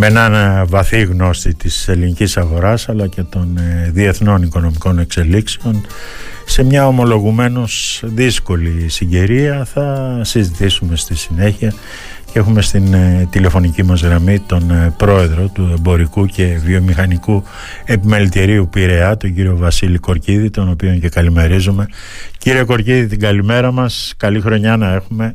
με 0.00 0.06
έναν 0.06 0.66
βαθύ 0.68 1.02
γνώστη 1.02 1.54
της 1.54 1.88
ελληνικής 1.88 2.36
αγοράς 2.36 2.88
αλλά 2.88 3.06
και 3.06 3.22
των 3.22 3.56
ε, 3.56 3.90
διεθνών 3.92 4.42
οικονομικών 4.42 4.98
εξελίξεων 4.98 5.86
σε 6.44 6.64
μια 6.64 6.86
ομολογουμένως 6.86 8.02
δύσκολη 8.04 8.88
συγκαιρία 8.88 9.64
θα 9.64 10.18
συζητήσουμε 10.24 10.96
στη 10.96 11.16
συνέχεια 11.16 11.72
και 12.32 12.38
έχουμε 12.38 12.62
στην 12.62 12.94
ε, 12.94 13.28
τηλεφωνική 13.30 13.82
μας 13.82 14.02
γραμμή 14.02 14.38
τον 14.38 14.70
ε, 14.70 14.94
πρόεδρο 14.96 15.48
του 15.48 15.74
Εμπορικού 15.78 16.26
και 16.26 16.58
Βιομηχανικού 16.64 17.42
Επιμελητηρίου 17.84 18.68
Πειραιά, 18.68 19.16
τον 19.16 19.34
κύριο 19.34 19.56
Βασίλη 19.56 19.98
Κορκίδη, 19.98 20.50
τον 20.50 20.68
οποίο 20.70 20.96
και 20.96 21.08
καλημερίζουμε. 21.08 21.86
Κύριε 22.38 22.62
Κορκίδη, 22.62 23.06
την 23.06 23.20
καλημέρα 23.20 23.72
μας. 23.72 24.14
Καλή 24.16 24.40
χρονιά 24.40 24.76
να 24.76 24.94
έχουμε. 24.94 25.34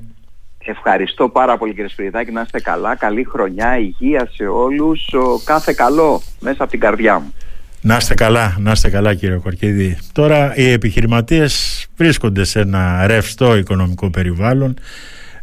Ευχαριστώ 0.68 1.30
πάρα 1.30 1.58
πολύ 1.58 1.74
κύριε 1.74 1.90
Σπυριδάκη, 1.90 2.32
να 2.32 2.42
είστε 2.42 2.60
καλά. 2.60 2.96
Καλή 2.96 3.24
χρονιά, 3.24 3.78
υγεία 3.78 4.30
σε 4.34 4.44
όλους. 4.44 5.14
Κάθε 5.44 5.74
καλό 5.74 6.22
μέσα 6.40 6.64
από 6.64 6.72
την 6.72 6.80
καρδιά 6.80 7.20
μου. 7.20 7.34
Να 7.82 7.96
είστε 7.96 8.14
καλά, 8.14 8.56
να 8.60 8.72
είστε 8.72 8.90
καλά 8.90 9.14
κύριε 9.14 9.36
Κορκίδη. 9.36 9.98
Τώρα 10.12 10.56
οι 10.56 10.72
επιχειρηματίες 10.72 11.86
βρίσκονται 11.96 12.44
σε 12.44 12.60
ένα 12.60 13.08
ρευστό 13.08 13.58
οικονομικό 13.58 14.10
περιβάλλον 14.10 14.74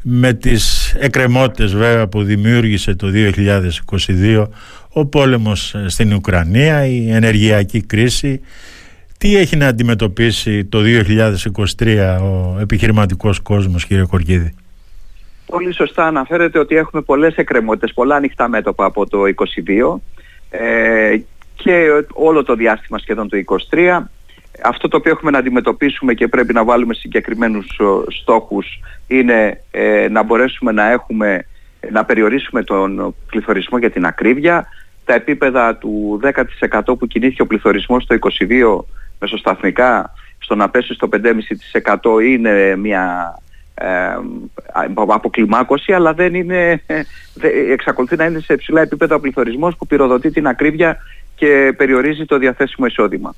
με 0.03 0.33
τις 0.33 0.95
εκκρεμότητες 0.99 1.75
βέβαια 1.75 2.09
που 2.09 2.23
δημιούργησε 2.23 2.95
το 2.95 3.11
2022 3.13 4.47
ο 4.89 5.07
πόλεμος 5.07 5.77
στην 5.87 6.13
Ουκρανία, 6.13 6.87
η 6.87 7.13
ενεργειακή 7.13 7.81
κρίση. 7.83 8.41
Τι 9.19 9.37
έχει 9.37 9.57
να 9.57 9.67
αντιμετωπίσει 9.67 10.65
το 10.65 10.79
2023 11.79 12.19
ο 12.23 12.61
επιχειρηματικός 12.61 13.41
κόσμος 13.41 13.87
κύριε 13.87 14.05
Κορκίδη; 14.05 14.55
Πολύ 15.53 15.75
σωστά 15.75 16.07
αναφέρεται 16.07 16.59
ότι 16.59 16.77
έχουμε 16.77 17.03
πολλές 17.03 17.35
εκκρεμότητες, 17.37 17.93
πολλά 17.95 18.17
ανοιχτά 18.17 18.49
μέτωπα 18.49 18.85
από 18.85 19.09
το 19.09 19.23
2022 19.23 20.01
ε, 20.51 21.17
και 21.55 22.05
όλο 22.13 22.43
το 22.45 22.55
διάστημα 22.55 22.99
σχεδόν 22.99 23.29
το 23.29 23.37
2023 23.71 24.03
αυτό 24.65 24.89
το 24.89 24.97
οποίο 24.97 25.13
έχουμε 25.13 25.31
να 25.31 25.39
αντιμετωπίσουμε 25.39 26.15
και 26.15 26.29
πρέπει 26.29 26.53
να 26.53 26.65
βάλουμε 26.65 26.95
συγκεκριμένους 26.95 27.81
στόχους 28.21 28.81
είναι 29.07 29.63
ε, 29.71 30.09
να 30.11 30.23
μπορέσουμε 30.23 30.73
να 30.73 30.91
έχουμε 30.91 31.47
να 31.91 32.05
περιορίσουμε 32.05 32.63
τον 32.63 33.15
πληθωρισμό 33.27 33.79
για 33.79 33.91
την 33.91 34.07
ακρίβεια. 34.07 34.67
Τα 35.05 35.15
επίπεδα 35.15 35.77
του 35.77 36.21
10% 36.71 36.81
που 36.99 37.07
κινήθηκε 37.07 37.43
ο 37.43 37.47
πληθωρισμός 37.47 38.07
το 38.07 38.17
22 38.21 38.85
μεσοσταθμικά 39.19 40.13
στο 40.39 40.55
να 40.55 40.71
πέσει 40.71 40.95
στο 40.95 41.09
5,5% 41.13 42.23
είναι 42.25 42.77
μια 42.77 43.35
ε, 43.75 43.87
αποκλιμάκωση 45.09 45.93
αλλά 45.93 46.13
δεν 46.13 46.35
είναι, 46.35 46.83
εξακολουθεί 47.71 48.17
να 48.17 48.25
είναι 48.25 48.41
σε 48.41 48.53
υψηλά 48.53 48.81
επίπεδα 48.81 49.15
ο 49.15 49.21
πληθωρισμός 49.21 49.77
που 49.77 49.87
πυροδοτεί 49.87 50.31
την 50.31 50.47
ακρίβεια 50.47 50.99
και 51.35 51.75
περιορίζει 51.77 52.25
το 52.25 52.39
διαθέσιμο 52.39 52.87
εισόδημα. 52.87 53.35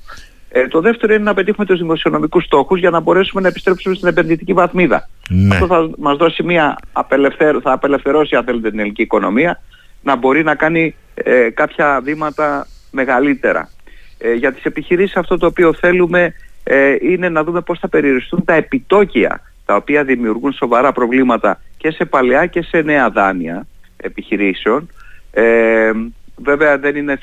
Ε, 0.49 0.67
το 0.67 0.81
δεύτερο 0.81 1.13
είναι 1.13 1.23
να 1.23 1.33
πετύχουμε 1.33 1.65
τους 1.65 1.79
δημοσιονομικούς 1.79 2.43
στόχους 2.43 2.79
για 2.79 2.89
να 2.89 2.99
μπορέσουμε 2.99 3.41
να 3.41 3.47
επιστρέψουμε 3.47 3.95
στην 3.95 4.07
επενδυτική 4.07 4.53
βαθμίδα. 4.53 5.09
Ναι. 5.29 5.55
Αυτό 5.55 5.67
θα 5.67 5.89
μας 5.97 6.17
δώσει 6.17 6.43
μια 6.43 6.77
απελευθέρω, 6.91 7.61
θα 7.61 7.71
απελευθερώσει 7.71 8.35
αν 8.35 8.43
θέλετε 8.43 8.69
την 8.69 8.79
ελληνική 8.79 9.01
οικονομία 9.01 9.61
να 10.03 10.15
μπορεί 10.15 10.43
να 10.43 10.55
κάνει 10.55 10.95
ε, 11.13 11.49
κάποια 11.49 12.01
βήματα 12.03 12.67
μεγαλύτερα. 12.91 13.69
Ε, 14.17 14.33
για 14.33 14.53
τις 14.53 14.63
επιχειρήσεις 14.63 15.15
αυτό 15.15 15.37
το 15.37 15.45
οποίο 15.45 15.73
θέλουμε 15.73 16.33
ε, 16.63 16.95
είναι 17.01 17.29
να 17.29 17.43
δούμε 17.43 17.61
πώς 17.61 17.79
θα 17.79 17.87
περιοριστούν 17.87 18.43
τα 18.45 18.53
επιτόκια 18.53 19.41
τα 19.65 19.75
οποία 19.75 20.03
δημιουργούν 20.03 20.53
σοβαρά 20.53 20.91
προβλήματα 20.91 21.61
και 21.77 21.91
σε 21.91 22.05
παλαιά 22.05 22.45
και 22.45 22.61
σε 22.61 22.81
νέα 22.81 23.09
δάνεια 23.09 23.67
επιχειρήσεων. 23.97 24.89
Ε, 25.31 25.91
Βέβαια 26.37 26.77
δεν 26.77 26.95
είναι 26.95 27.19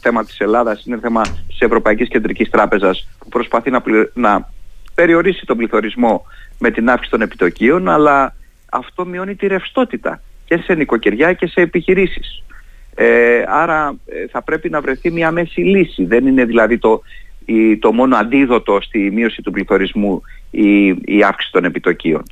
θέμα 0.00 0.24
της 0.24 0.40
Ελλάδας, 0.40 0.84
είναι 0.84 0.98
θέμα 0.98 1.20
της 1.48 1.60
Ευρωπαϊκής 1.60 2.08
Κεντρικής 2.08 2.50
Τράπεζας 2.50 3.08
που 3.18 3.28
προσπαθεί 3.28 3.70
να, 3.70 3.82
να 4.14 4.48
περιορίσει 4.94 5.46
τον 5.46 5.56
πληθωρισμό 5.56 6.26
με 6.58 6.70
την 6.70 6.88
αύξηση 6.88 7.10
των 7.10 7.20
επιτοκίων, 7.20 7.88
αλλά 7.88 8.34
αυτό 8.70 9.06
μειώνει 9.06 9.34
τη 9.34 9.46
ρευστότητα 9.46 10.20
και 10.44 10.56
σε 10.56 10.74
νοικοκυριά 10.74 11.32
και 11.32 11.46
σε 11.46 11.60
επιχειρήσεις. 11.60 12.42
Ε, 12.94 13.42
άρα 13.46 13.94
ε, 14.06 14.26
θα 14.30 14.42
πρέπει 14.42 14.70
να 14.70 14.80
βρεθεί 14.80 15.10
μια 15.10 15.30
μέση 15.30 15.60
λύση. 15.60 16.04
Δεν 16.04 16.26
είναι 16.26 16.44
δηλαδή 16.44 16.78
το, 16.78 17.02
η, 17.44 17.78
το 17.78 17.92
μόνο 17.92 18.16
αντίδοτο 18.16 18.78
στη 18.80 19.10
μείωση 19.10 19.42
του 19.42 19.50
πληθωρισμού 19.50 20.22
η, 20.50 20.86
η 20.86 21.22
αύξηση 21.26 21.52
των 21.52 21.64
επιτοκίων. 21.64 22.22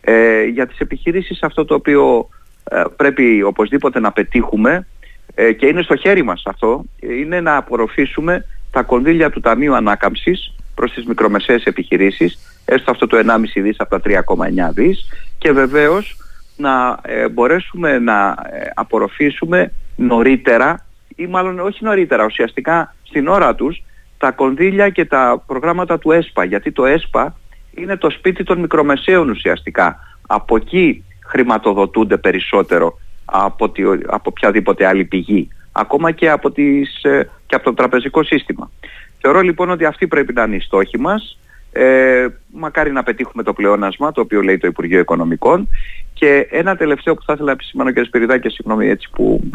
Ε, 0.00 0.44
για 0.44 0.66
τις 0.66 0.78
επιχειρήσεις 0.78 1.42
αυτό 1.42 1.64
το 1.64 1.74
οποίο 1.74 2.28
ε, 2.70 2.82
πρέπει 2.96 3.42
οπωσδήποτε 3.42 4.00
να 4.00 4.12
πετύχουμε 4.12 4.86
ε, 5.34 5.52
και 5.52 5.66
είναι 5.66 5.82
στο 5.82 5.96
χέρι 5.96 6.22
μας 6.22 6.42
αυτό, 6.46 6.84
είναι 7.00 7.40
να 7.40 7.56
απορροφήσουμε 7.56 8.44
τα 8.70 8.82
κονδύλια 8.82 9.30
του 9.30 9.40
Ταμείου 9.40 9.74
Ανάκαμψης 9.74 10.54
προς 10.74 10.92
τις 10.92 11.06
μικρομεσαίες 11.06 11.64
επιχειρήσεις, 11.64 12.60
έστω 12.64 12.90
αυτό 12.90 13.06
το 13.06 13.16
1,5 13.16 13.62
δις 13.62 13.76
από 13.80 13.90
τα 13.90 14.00
3,9 14.04 14.72
δις 14.74 15.08
και 15.38 15.52
βεβαίως 15.52 16.16
να 16.56 16.98
ε, 17.02 17.28
μπορέσουμε 17.28 17.98
να 17.98 18.28
ε, 18.28 18.70
απορροφήσουμε 18.74 19.72
νωρίτερα 19.96 20.86
ή 21.16 21.26
μάλλον 21.26 21.58
όχι 21.60 21.84
νωρίτερα, 21.84 22.24
ουσιαστικά 22.24 22.94
στην 23.02 23.28
ώρα 23.28 23.54
τους 23.54 23.82
τα 24.18 24.30
κονδύλια 24.30 24.88
και 24.88 25.04
τα 25.04 25.42
προγράμματα 25.46 25.98
του 25.98 26.12
ΕΣΠΑ, 26.12 26.44
γιατί 26.44 26.72
το 26.72 26.84
ΕΣΠΑ 26.84 27.36
είναι 27.74 27.96
το 27.96 28.10
σπίτι 28.10 28.44
των 28.44 28.58
μικρομεσαίων 28.58 29.28
ουσιαστικά. 29.28 29.98
Από 30.26 30.56
εκεί 30.56 31.04
χρηματοδοτούνται 31.26 32.16
περισσότερο 32.16 32.98
από, 33.24 33.70
τη, 33.70 33.82
από 34.06 34.22
οποιαδήποτε 34.22 34.86
άλλη 34.86 35.04
πηγή. 35.04 35.48
Ακόμα 35.72 36.10
και 36.10 36.30
από, 36.30 36.50
τις, 36.50 37.02
ε, 37.02 37.30
και 37.46 37.54
από 37.54 37.64
το 37.64 37.74
τραπεζικό 37.74 38.22
σύστημα. 38.22 38.70
Θεωρώ 39.20 39.40
λοιπόν 39.40 39.70
ότι 39.70 39.84
αυτή 39.84 40.06
πρέπει 40.06 40.32
να 40.32 40.42
είναι 40.42 40.56
η 40.56 40.60
στόχη 40.60 40.98
μας. 40.98 41.38
Ε, 41.72 42.26
μακάρι 42.52 42.92
να 42.92 43.02
πετύχουμε 43.02 43.42
το 43.42 43.52
πλεόνασμα, 43.52 44.12
το 44.12 44.20
οποίο 44.20 44.42
λέει 44.42 44.58
το 44.58 44.66
Υπουργείο 44.66 44.98
Οικονομικών. 44.98 45.68
Και 46.12 46.46
ένα 46.50 46.76
τελευταίο 46.76 47.14
που 47.14 47.22
θα 47.22 47.32
ήθελα 47.32 47.46
να 47.46 47.52
επισημάνω 47.52 47.90
και 47.90 48.02
Σπυριδάκη, 48.02 48.48
συγγνώμη 48.48 48.88
έτσι 48.88 49.10
που 49.10 49.50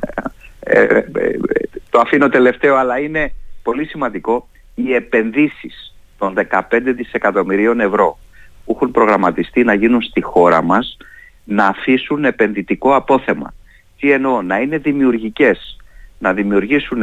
ε, 0.59 0.83
ε, 0.83 0.97
ε, 0.97 1.05
το 1.89 1.99
αφήνω 1.99 2.29
τελευταίο, 2.29 2.75
αλλά 2.75 2.99
είναι 2.99 3.33
πολύ 3.63 3.85
σημαντικό, 3.85 4.47
οι 4.75 4.93
επενδύσεις 4.93 5.95
των 6.17 6.33
15 6.49 6.61
δισεκατομμυρίων 6.95 7.79
ευρώ 7.79 8.19
που 8.65 8.73
έχουν 8.75 8.91
προγραμματιστεί 8.91 9.63
να 9.63 9.73
γίνουν 9.73 10.01
στη 10.01 10.21
χώρα 10.21 10.61
μας 10.61 10.97
να 11.43 11.65
αφήσουν 11.65 12.25
επενδυτικό 12.25 12.95
απόθεμα. 12.95 13.53
Τι 13.99 14.11
εννοώ, 14.11 14.41
να 14.41 14.59
είναι 14.59 14.77
δημιουργικές, 14.77 15.77
να 16.19 16.33
δημιουργήσουν 16.33 17.01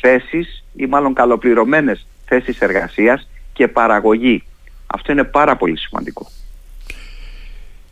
θέσεις 0.00 0.64
ή 0.76 0.86
μάλλον 0.86 1.14
καλοπληρωμένες 1.14 2.06
θέσεις 2.24 2.60
εργασίας 2.60 3.28
και 3.52 3.68
παραγωγή. 3.68 4.44
Αυτό 4.86 5.12
είναι 5.12 5.24
πάρα 5.24 5.56
πολύ 5.56 5.78
σημαντικό. 5.78 6.26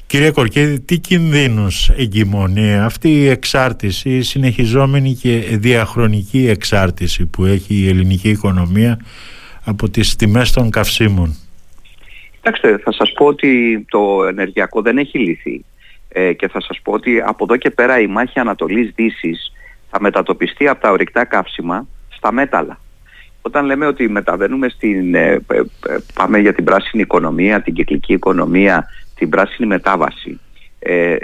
Κύριε 0.06 0.30
Κορκέδη, 0.30 0.80
τι 0.80 0.98
κινδύνους 0.98 1.88
εγκυμονεί 1.88 2.78
αυτή 2.78 3.08
η 3.08 3.28
εξάρτηση, 3.28 4.10
η 4.10 4.22
συνεχιζόμενη 4.22 5.12
και 5.12 5.30
διαχρονική 5.50 6.48
εξάρτηση 6.48 7.26
που 7.26 7.44
έχει 7.44 7.74
η 7.74 7.88
ελληνική 7.88 8.28
οικονομία 8.28 8.98
από 9.64 9.90
τις 9.90 10.16
τιμές 10.16 10.52
των 10.52 10.70
καυσίμων; 10.70 11.36
Κοιτάξτε, 12.34 12.78
θα 12.78 12.92
σας 12.92 13.12
πω 13.12 13.26
ότι 13.26 13.84
το 13.88 14.24
ενεργειακό 14.28 14.82
δεν 14.82 14.98
έχει 14.98 15.18
λυθεί 15.18 15.64
ε, 16.08 16.32
και 16.32 16.48
θα 16.48 16.60
σας 16.60 16.80
πω 16.82 16.92
ότι 16.92 17.20
από 17.20 17.44
εδώ 17.44 17.56
και 17.56 17.70
πέρα 17.70 18.00
η 18.00 18.06
μάχη 18.06 18.38
Ανατολής 18.38 18.92
Δύσης 18.94 19.52
θα 19.90 20.00
μετατοπιστεί 20.00 20.68
από 20.68 20.80
τα 20.80 20.90
ορυκτά 20.90 21.24
καύσιμα 21.24 21.86
στα 22.08 22.32
μέταλλα. 22.32 22.80
Όταν 23.42 23.64
λέμε 23.64 23.86
ότι 23.86 24.08
μεταβαίνουμε 24.08 24.68
στην, 24.68 25.14
ε, 25.14 25.32
ε, 25.32 25.40
πάμε 26.14 26.38
για 26.38 26.54
την 26.54 26.64
πράσινη 26.64 27.02
οικονομία, 27.02 27.62
την 27.62 27.74
κυκλική 27.74 28.12
οικονομία, 28.12 28.88
την 29.18 29.28
πράσινη 29.28 29.68
μετάβαση, 29.68 30.40
ε, 30.78 31.16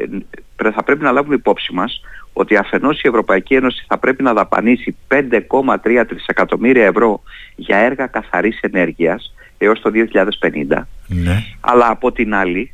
θα 0.56 0.82
πρέπει 0.84 1.02
να 1.02 1.12
λάβουμε 1.12 1.34
υπόψη 1.34 1.72
μας 1.72 2.00
ότι 2.32 2.56
αφενός 2.56 3.02
η 3.02 3.08
Ευρωπαϊκή 3.08 3.54
Ένωση 3.54 3.84
θα 3.88 3.98
πρέπει 3.98 4.22
να 4.22 4.32
δαπανίσει 4.32 4.96
5,3 5.08 6.04
τρισεκατομμύρια 6.08 6.84
ευρώ 6.84 7.22
για 7.56 7.76
έργα 7.76 8.06
καθαρής 8.06 8.58
ενέργειας 8.60 9.34
έως 9.58 9.80
το 9.80 9.90
2050, 9.90 10.86
ναι. 11.06 11.44
αλλά 11.60 11.90
από 11.90 12.12
την 12.12 12.34
άλλη 12.34 12.72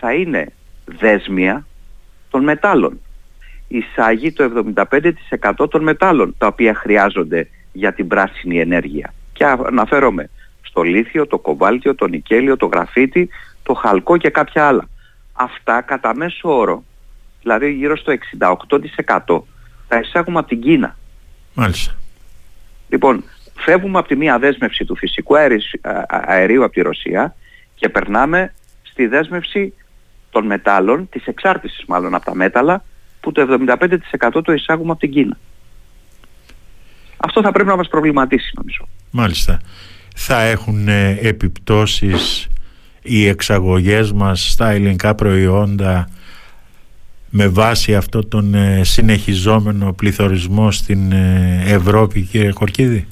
θα 0.00 0.12
είναι 0.12 0.46
δέσμια 0.84 1.66
των 2.30 2.42
μετάλλων. 2.42 3.00
Εισάγει 3.68 4.32
το 4.32 4.72
75% 5.60 5.70
των 5.70 5.82
μετάλλων 5.82 6.34
τα 6.38 6.46
οποία 6.46 6.74
χρειάζονται 6.74 7.48
για 7.72 7.92
την 7.92 8.08
πράσινη 8.08 8.60
ενέργεια. 8.60 9.14
Και 9.32 9.44
αναφέρομαι 9.44 10.30
στο 10.62 10.82
λίθιο, 10.82 11.26
το 11.26 11.38
κοβάλτιο, 11.38 11.94
το 11.94 12.06
νικέλιο, 12.06 12.56
το 12.56 12.66
γραφίτι, 12.66 13.28
το 13.66 13.74
χαλκό 13.74 14.16
και 14.16 14.30
κάποια 14.30 14.66
άλλα. 14.66 14.88
Αυτά 15.32 15.80
κατά 15.80 16.14
μέσο 16.14 16.58
όρο, 16.58 16.84
δηλαδή 17.42 17.72
γύρω 17.72 17.96
στο 17.96 18.12
68% 18.38 19.42
τα 19.88 19.98
εισάγουμε 19.98 20.38
από 20.38 20.48
την 20.48 20.60
Κίνα. 20.60 20.96
Μάλιστα. 21.54 21.94
Λοιπόν, 22.88 23.24
φεύγουμε 23.54 23.98
από 23.98 24.08
τη 24.08 24.16
μία 24.16 24.38
δέσμευση 24.38 24.84
του 24.84 24.96
φυσικού 24.96 25.34
αερίου 26.08 26.64
από 26.64 26.72
τη 26.72 26.80
Ρωσία 26.80 27.34
και 27.74 27.88
περνάμε 27.88 28.54
στη 28.82 29.06
δέσμευση 29.06 29.72
των 30.30 30.46
μετάλλων, 30.46 31.08
της 31.08 31.26
εξάρτησης 31.26 31.84
μάλλον 31.86 32.14
από 32.14 32.24
τα 32.24 32.34
μέταλλα, 32.34 32.84
που 33.20 33.32
το 33.32 33.66
75% 34.30 34.42
το 34.44 34.52
εισάγουμε 34.52 34.90
από 34.90 35.00
την 35.00 35.10
Κίνα. 35.10 35.38
Αυτό 37.16 37.42
θα 37.42 37.52
πρέπει 37.52 37.68
να 37.68 37.76
μας 37.76 37.88
προβληματίσει 37.88 38.52
νομίζω. 38.56 38.88
Μάλιστα. 39.10 39.60
Θα 40.16 40.40
έχουν 40.40 40.88
ε, 40.88 41.18
επιπτώσεις 41.20 42.48
οι 43.06 43.26
εξαγωγές 43.26 44.12
μας 44.12 44.50
στα 44.50 44.70
ελληνικά 44.70 45.14
προϊόντα 45.14 46.08
με 47.30 47.48
βάση 47.48 47.94
αυτό 47.94 48.28
τον 48.28 48.54
ε, 48.54 48.84
συνεχιζόμενο 48.84 49.92
πληθωρισμό 49.92 50.70
στην 50.70 51.12
ε, 51.12 51.62
Ευρώπη 51.66 52.20
κύριε 52.20 52.52
Κορκίδη. 52.52 53.06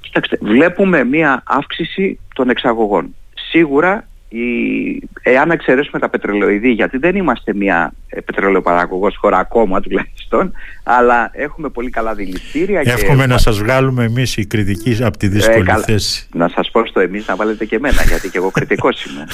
Κοιτάξτε, 0.00 0.38
βλέπουμε 0.40 1.04
μία 1.04 1.42
αύξηση 1.46 2.18
των 2.34 2.50
εξαγωγών. 2.50 3.14
Σίγουρα 3.50 4.08
η, 4.32 5.08
εάν 5.22 5.50
εξαιρέσουμε 5.50 5.98
τα 5.98 6.08
πετρελαιοειδή, 6.08 6.70
γιατί 6.70 6.98
δεν 6.98 7.16
είμαστε 7.16 7.54
μια 7.54 7.92
ε, 8.08 8.20
πετρελαιοπαραγωγός 8.20 9.16
χώρα 9.16 9.38
ακόμα 9.38 9.80
τουλάχιστον, 9.80 10.52
αλλά 10.82 11.30
έχουμε 11.32 11.68
πολύ 11.68 11.90
καλά 11.90 12.14
δηληστήρια. 12.14 12.80
Εύχομαι 12.84 13.22
και... 13.22 13.28
να 13.28 13.38
σας 13.38 13.58
βγάλουμε 13.58 14.04
εμείς 14.04 14.36
οι 14.36 14.46
κριτικοί 14.46 15.04
από 15.04 15.16
τη 15.16 15.28
δύσκολη 15.28 15.70
ε, 15.70 15.82
θέση. 15.82 16.28
Να 16.34 16.48
σας 16.48 16.70
πω 16.70 16.86
στο 16.86 17.00
εμείς 17.00 17.26
να 17.26 17.36
βάλετε 17.36 17.64
και 17.64 17.76
εμένα, 17.76 18.02
γιατί 18.02 18.30
και 18.30 18.38
εγώ 18.38 18.50
κριτικός 18.50 19.04
είμαι. 19.04 19.26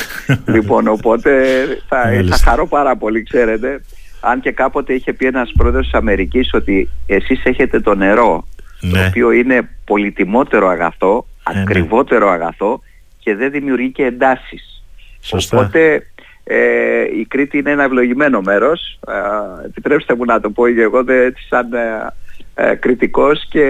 λοιπόν, 0.55 0.89
οπότε 0.89 1.43
θα, 1.89 2.03
θα 2.29 2.37
χαρώ 2.37 2.67
πάρα 2.67 2.97
πολύ, 2.97 3.23
ξέρετε. 3.23 3.83
Αν 4.21 4.41
και 4.41 4.53
κάποτε 4.53 4.93
είχε 4.93 5.13
πει 5.13 5.27
ένας 5.27 5.53
πρόεδρος 5.57 5.85
της 5.85 5.95
Αμερικής 5.95 6.51
ότι 6.55 6.89
εσείς 7.07 7.45
έχετε 7.45 7.81
το 7.81 7.95
νερό, 7.95 8.47
το 8.81 8.87
ναι. 8.87 9.07
οποίο 9.07 9.31
είναι 9.31 9.69
πολυτιμότερο 9.85 10.69
αγαθό, 10.69 11.27
ε, 11.51 11.55
ναι. 11.55 11.61
ακριβότερο 11.61 12.31
αγαθό 12.31 12.81
και 13.19 13.35
δεν 13.35 13.51
δημιουργεί 13.51 13.93
και 13.93 14.05
εντάσεις. 14.05 14.78
Σωστά. 15.21 15.59
Οπότε 15.59 16.03
ε, 16.51 17.19
η 17.19 17.25
Κρήτη 17.29 17.59
είναι 17.59 17.71
ένα 17.71 17.83
ευλογημένο 17.83 18.41
μέρος. 18.41 18.99
Ε, 19.09 19.67
επιτρέψτε 19.67 20.15
μου 20.15 20.25
να 20.25 20.41
το 20.41 20.51
πω 20.51 20.69
και 20.69 20.81
εγώ 20.81 21.05
έτσι 21.07 21.47
σαν 21.49 21.73
ε, 21.73 22.13
ε, 22.55 22.75
κριτικός 22.75 23.47
και 23.49 23.63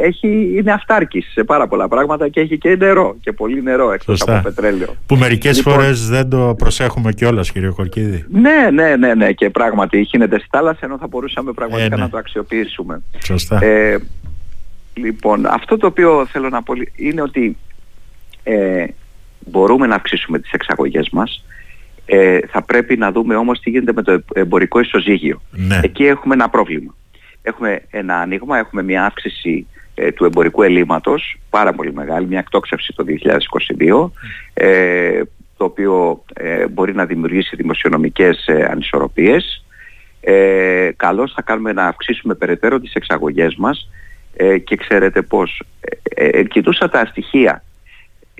έχει, 0.00 0.52
είναι 0.56 0.72
αυτάρκης 0.72 1.30
σε 1.32 1.44
πάρα 1.44 1.68
πολλά 1.68 1.88
πράγματα 1.88 2.28
και 2.28 2.40
έχει 2.40 2.58
και 2.58 2.76
νερό 2.76 3.16
και 3.20 3.32
πολύ 3.32 3.62
νερό 3.62 3.92
εκτός 3.92 4.22
από 4.22 4.40
πετρέλαιο. 4.42 4.96
Που 5.06 5.16
μερικές 5.16 5.56
λοιπόν, 5.56 5.72
φορές 5.72 6.08
δεν 6.08 6.28
το 6.28 6.54
προσέχουμε 6.58 7.12
κιόλας 7.12 7.52
κύριε 7.52 7.68
Κορκίδη. 7.68 8.24
Ναι, 8.30 8.70
ναι, 8.72 8.96
ναι, 8.96 9.14
ναι 9.14 9.32
και 9.32 9.50
πράγματι 9.50 10.00
γίνεται 10.00 10.38
στη 10.38 10.48
θάλασσα 10.50 10.80
ενώ 10.82 10.98
θα 10.98 11.06
μπορούσαμε 11.06 11.52
πραγματικά 11.52 11.96
ναι. 11.96 12.02
να 12.02 12.08
το 12.08 12.16
αξιοποιήσουμε. 12.16 13.02
Σωστά. 13.24 13.60
λοιπόν, 14.94 15.46
αυτό 15.46 15.76
το 15.76 15.86
οποίο 15.86 16.26
θέλω 16.26 16.48
να 16.48 16.62
πω 16.62 16.74
είναι 16.96 17.22
ότι 17.22 17.56
μπορούμε 19.46 19.86
να 19.86 19.94
αυξήσουμε 19.94 20.38
τις 20.38 20.50
εξαγωγές 20.52 21.08
μας. 21.12 21.44
Ε, 22.06 22.38
θα 22.46 22.62
πρέπει 22.62 22.96
να 22.96 23.12
δούμε 23.12 23.36
όμως 23.36 23.60
τι 23.60 23.70
γίνεται 23.70 23.92
με 23.92 24.02
το 24.02 24.22
εμπορικό 24.34 24.80
ισοζύγιο. 24.80 25.42
Ναι. 25.50 25.80
Εκεί 25.82 26.04
έχουμε 26.04 26.34
ένα 26.34 26.48
πρόβλημα. 26.48 26.94
Έχουμε 27.42 27.82
ένα 27.90 28.16
ανοίγμα, 28.20 28.58
έχουμε 28.58 28.82
μια 28.82 29.04
αύξηση 29.04 29.66
ε, 29.94 30.12
του 30.12 30.24
εμπορικού 30.24 30.62
ελλείμματος, 30.62 31.36
πάρα 31.50 31.72
πολύ 31.72 31.92
μεγάλη, 31.92 32.26
μια 32.26 32.38
εκτόξευση 32.38 32.92
το 32.96 33.04
2022, 33.04 34.10
ε, 34.54 35.20
το 35.56 35.64
οποίο 35.64 36.24
ε, 36.34 36.66
μπορεί 36.66 36.94
να 36.94 37.04
δημιουργήσει 37.06 37.56
δημοσιονομικές 37.56 38.46
ε, 38.46 38.68
ανισορροπίες. 38.70 39.64
Ε, 40.20 40.90
καλώς 40.96 41.32
θα 41.32 41.42
κάνουμε 41.42 41.72
να 41.72 41.86
αυξήσουμε 41.86 42.34
περαιτέρω 42.34 42.80
τις 42.80 42.94
εξαγωγές 42.94 43.54
μας 43.56 43.90
ε, 44.36 44.58
και 44.58 44.76
ξέρετε 44.76 45.22
πώς. 45.22 45.62
Ε, 46.02 46.42
κοιτούσα 46.42 46.88
τα 46.88 47.06
στοιχεία 47.06 47.64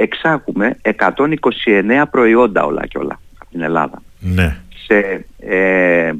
εξάγουμε 0.03 0.77
129 0.83 2.03
προϊόντα 2.11 2.65
όλα 2.65 2.87
και 2.87 2.99
όλα 2.99 3.21
από 3.39 3.51
την 3.51 3.61
Ελλάδα. 3.61 4.03
Ναι. 4.19 4.57
Σε, 4.87 5.25
ε, 5.39 6.13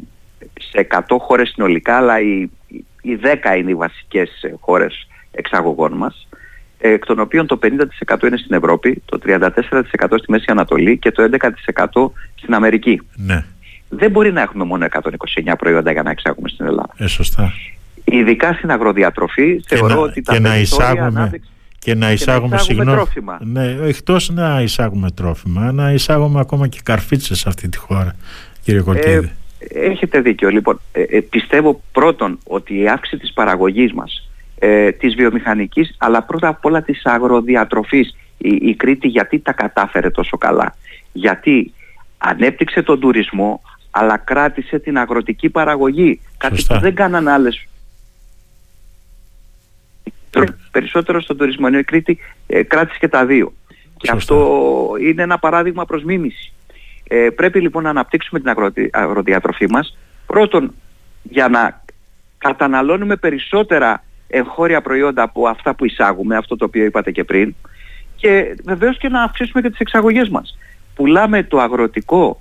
σε 0.61 0.87
100 0.91 1.17
χώρες 1.19 1.49
συνολικά, 1.49 1.97
αλλά 1.97 2.21
οι, 2.21 2.51
οι 3.03 3.19
10 3.23 3.57
είναι 3.59 3.71
οι 3.71 3.75
βασικές 3.75 4.31
χώρες 4.61 5.07
εξαγωγών 5.31 5.93
μας, 5.93 6.29
εκ 6.79 7.07
των 7.07 7.19
οποίων 7.19 7.47
το 7.47 7.59
50% 7.63 8.27
είναι 8.27 8.37
στην 8.37 8.57
Ευρώπη, 8.57 9.03
το 9.05 9.19
34% 9.25 9.49
στη 10.19 10.31
Μέση 10.31 10.45
Ανατολή 10.49 10.99
και 10.99 11.11
το 11.11 11.23
11% 11.23 12.11
στην 12.35 12.55
Αμερική. 12.55 13.01
Ναι. 13.17 13.45
Δεν 13.89 14.11
μπορεί 14.11 14.33
να 14.33 14.41
έχουμε 14.41 14.65
μόνο 14.65 14.87
129 14.91 15.53
προϊόντα 15.59 15.93
για 15.93 16.03
να 16.03 16.11
εξάγουμε 16.11 16.49
στην 16.49 16.67
Ελλάδα. 16.67 16.95
Ε, 16.97 17.07
σωστά. 17.07 17.53
Ειδικά 18.05 18.53
στην 18.53 18.71
αγροδιατροφή 18.71 19.61
θεωρώ 19.67 20.01
ότι 20.01 20.23
τα 20.23 20.41
και 21.85 21.95
να 21.95 22.13
εισάγουμε, 22.13 22.49
και 22.49 22.55
να 22.55 22.61
εισάγουμε, 22.61 22.85
και 22.85 22.91
να 22.91 22.97
τρόφιμα. 22.97 23.39
Ναι, 23.43 23.77
εκτός 23.83 24.31
να 24.31 24.61
εισάγουμε 24.61 25.11
τρόφιμα, 25.11 25.73
να 25.73 25.93
εισάγουμε 25.93 26.41
ακόμα 26.41 26.69
και 26.69 26.81
καρφίτσες 26.85 27.39
σε 27.39 27.49
αυτή 27.49 27.69
τη 27.69 27.79
χώρα, 27.79 28.17
κύριε 28.63 28.81
Κορκίδη. 28.81 29.33
Ε, 29.59 29.81
έχετε 29.81 30.21
δίκιο. 30.21 30.49
Λοιπόν, 30.49 30.81
ε, 30.93 31.03
ε, 31.03 31.21
πιστεύω 31.21 31.83
πρώτον 31.93 32.39
ότι 32.47 32.79
η 32.79 32.89
αύξηση 32.89 33.21
της 33.21 33.33
παραγωγής 33.33 33.93
μας, 33.93 34.31
ε, 34.59 34.93
της 34.93 35.15
βιομηχανικής, 35.15 35.95
αλλά 35.99 36.23
πρώτα 36.23 36.49
απ' 36.49 36.65
όλα 36.65 36.83
της 36.83 37.05
αγροδιατροφής, 37.05 38.17
η, 38.39 38.59
η 38.61 38.75
Κρήτη 38.75 39.09
γιατί 39.09 39.39
τα 39.39 39.53
κατάφερε 39.53 40.11
τόσο 40.11 40.37
καλά. 40.37 40.77
Γιατί 41.13 41.73
ανέπτυξε 42.19 42.83
τον 42.83 43.01
τουρισμό, 43.01 43.63
αλλά 43.91 44.17
κράτησε 44.17 44.79
την 44.79 44.99
αγροτική 44.99 45.49
παραγωγή. 45.49 46.21
Κάτι 46.37 46.65
που 46.69 46.79
δεν 46.79 46.95
κάναν 46.95 47.29
άλλες 47.29 47.67
περισσότερο 50.71 51.21
στον 51.21 51.37
τουρισμό. 51.37 51.67
Ενώ 51.69 51.79
η 51.79 51.85
Κρήτη 51.85 52.19
ε, 52.47 52.63
κράτησε 52.63 52.99
και 52.99 53.09
τα 53.09 53.27
δύο. 53.27 53.53
Και 53.97 54.11
αυτό 54.11 54.91
είναι 55.01 55.23
ένα 55.23 55.39
παράδειγμα 55.39 55.85
προς 55.85 56.03
μίμηση. 56.03 56.53
Ε, 57.09 57.29
πρέπει 57.31 57.61
λοιπόν 57.61 57.83
να 57.83 57.91
αναπτύξουμε 57.91 58.41
την 58.41 58.53
αγροδιατροφή 58.91 59.67
μας. 59.71 59.97
Πρώτον, 60.27 60.75
για 61.23 61.49
να 61.49 61.83
καταναλώνουμε 62.39 63.17
περισσότερα 63.17 64.05
εγχώρια 64.29 64.81
προϊόντα 64.81 65.23
από 65.23 65.47
αυτά 65.47 65.75
που 65.75 65.85
εισάγουμε, 65.85 66.37
αυτό 66.37 66.57
το 66.57 66.65
οποίο 66.65 66.85
είπατε 66.85 67.11
και 67.11 67.25
πριν, 67.25 67.55
και 68.17 68.57
βεβαίως 68.65 68.99
και 68.99 69.09
να 69.09 69.23
αυξήσουμε 69.23 69.63
και 69.63 69.71
τις 69.71 69.79
εξαγωγές 69.79 70.29
μας. 70.29 70.59
Πουλάμε 70.95 71.43
το 71.43 71.59
αγροτικό, 71.59 72.41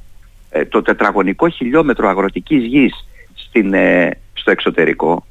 ε, 0.50 0.66
το 0.66 0.82
τετραγωνικό 0.82 1.50
χιλιόμετρο 1.50 2.08
αγροτικής 2.08 2.64
γης 2.64 3.08
στην, 3.34 3.74
ε, 3.74 4.10
στο 4.34 4.52
εξωτερικό, 4.52 5.26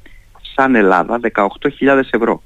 σαν 0.54 0.74
Ελλάδα, 0.74 1.18
18.000 1.18 2.08
ευρώ. 2.10 2.42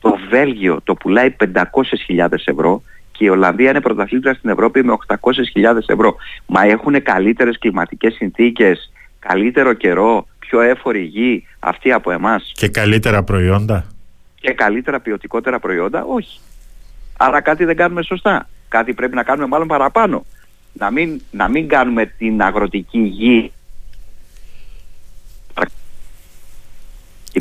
Το 0.00 0.18
Βέλγιο 0.28 0.80
το 0.84 0.94
πουλάει 0.94 1.36
500.000 1.40 2.26
ευρώ 2.44 2.82
και 3.12 3.24
η 3.24 3.28
Ολλανδία 3.28 3.70
είναι 3.70 3.80
πρωταθλήτρια 3.80 4.34
στην 4.34 4.50
Ευρώπη 4.50 4.84
με 4.84 4.96
800.000 5.06 5.16
ευρώ. 5.86 6.16
Μα 6.46 6.62
έχουν 6.62 7.02
καλύτερες 7.02 7.58
κλιματικές 7.58 8.14
συνθήκες, 8.14 8.92
καλύτερο 9.18 9.72
καιρό, 9.72 10.26
πιο 10.38 10.60
έφορη 10.60 11.02
γη 11.02 11.46
αυτή 11.58 11.92
από 11.92 12.10
εμάς. 12.10 12.52
Και 12.54 12.68
καλύτερα 12.68 13.22
προϊόντα; 13.22 13.84
Και 14.40 14.52
καλύτερα 14.52 15.00
ποιοτικότερα 15.00 15.58
προϊόντα, 15.58 16.04
όχι. 16.04 16.40
Άρα 17.16 17.40
κάτι 17.40 17.64
δεν 17.64 17.76
κάνουμε 17.76 18.02
σωστά. 18.02 18.48
Κάτι 18.68 18.94
πρέπει 18.94 19.14
να 19.14 19.22
κάνουμε 19.22 19.46
μάλλον 19.46 19.66
παραπάνω. 19.66 20.24
Να 20.72 20.90
μην, 20.90 21.20
να 21.30 21.48
μην 21.48 21.68
κάνουμε 21.68 22.06
την 22.06 22.42
αγροτική 22.42 22.98
γη 22.98 23.52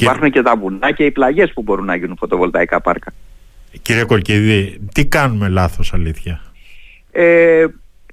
Υπάρχουν 0.02 0.32
και 0.32 0.42
τα 0.42 0.56
βουνά 0.56 0.92
και 0.92 1.06
οι 1.06 1.12
πλαγιές 1.12 1.54
που 1.54 1.62
μπορούν 1.62 1.86
να 1.86 1.96
γίνουν 1.96 2.16
φωτοβολταϊκά 2.20 2.82
πάρκα. 2.82 3.14
Κύριε 3.82 4.04
Κορκίδη, 4.04 4.80
τι 4.94 5.06
κάνουμε 5.06 5.50
λάθος 5.50 5.94
αλήθεια; 5.94 6.42
Ε, 7.12 7.66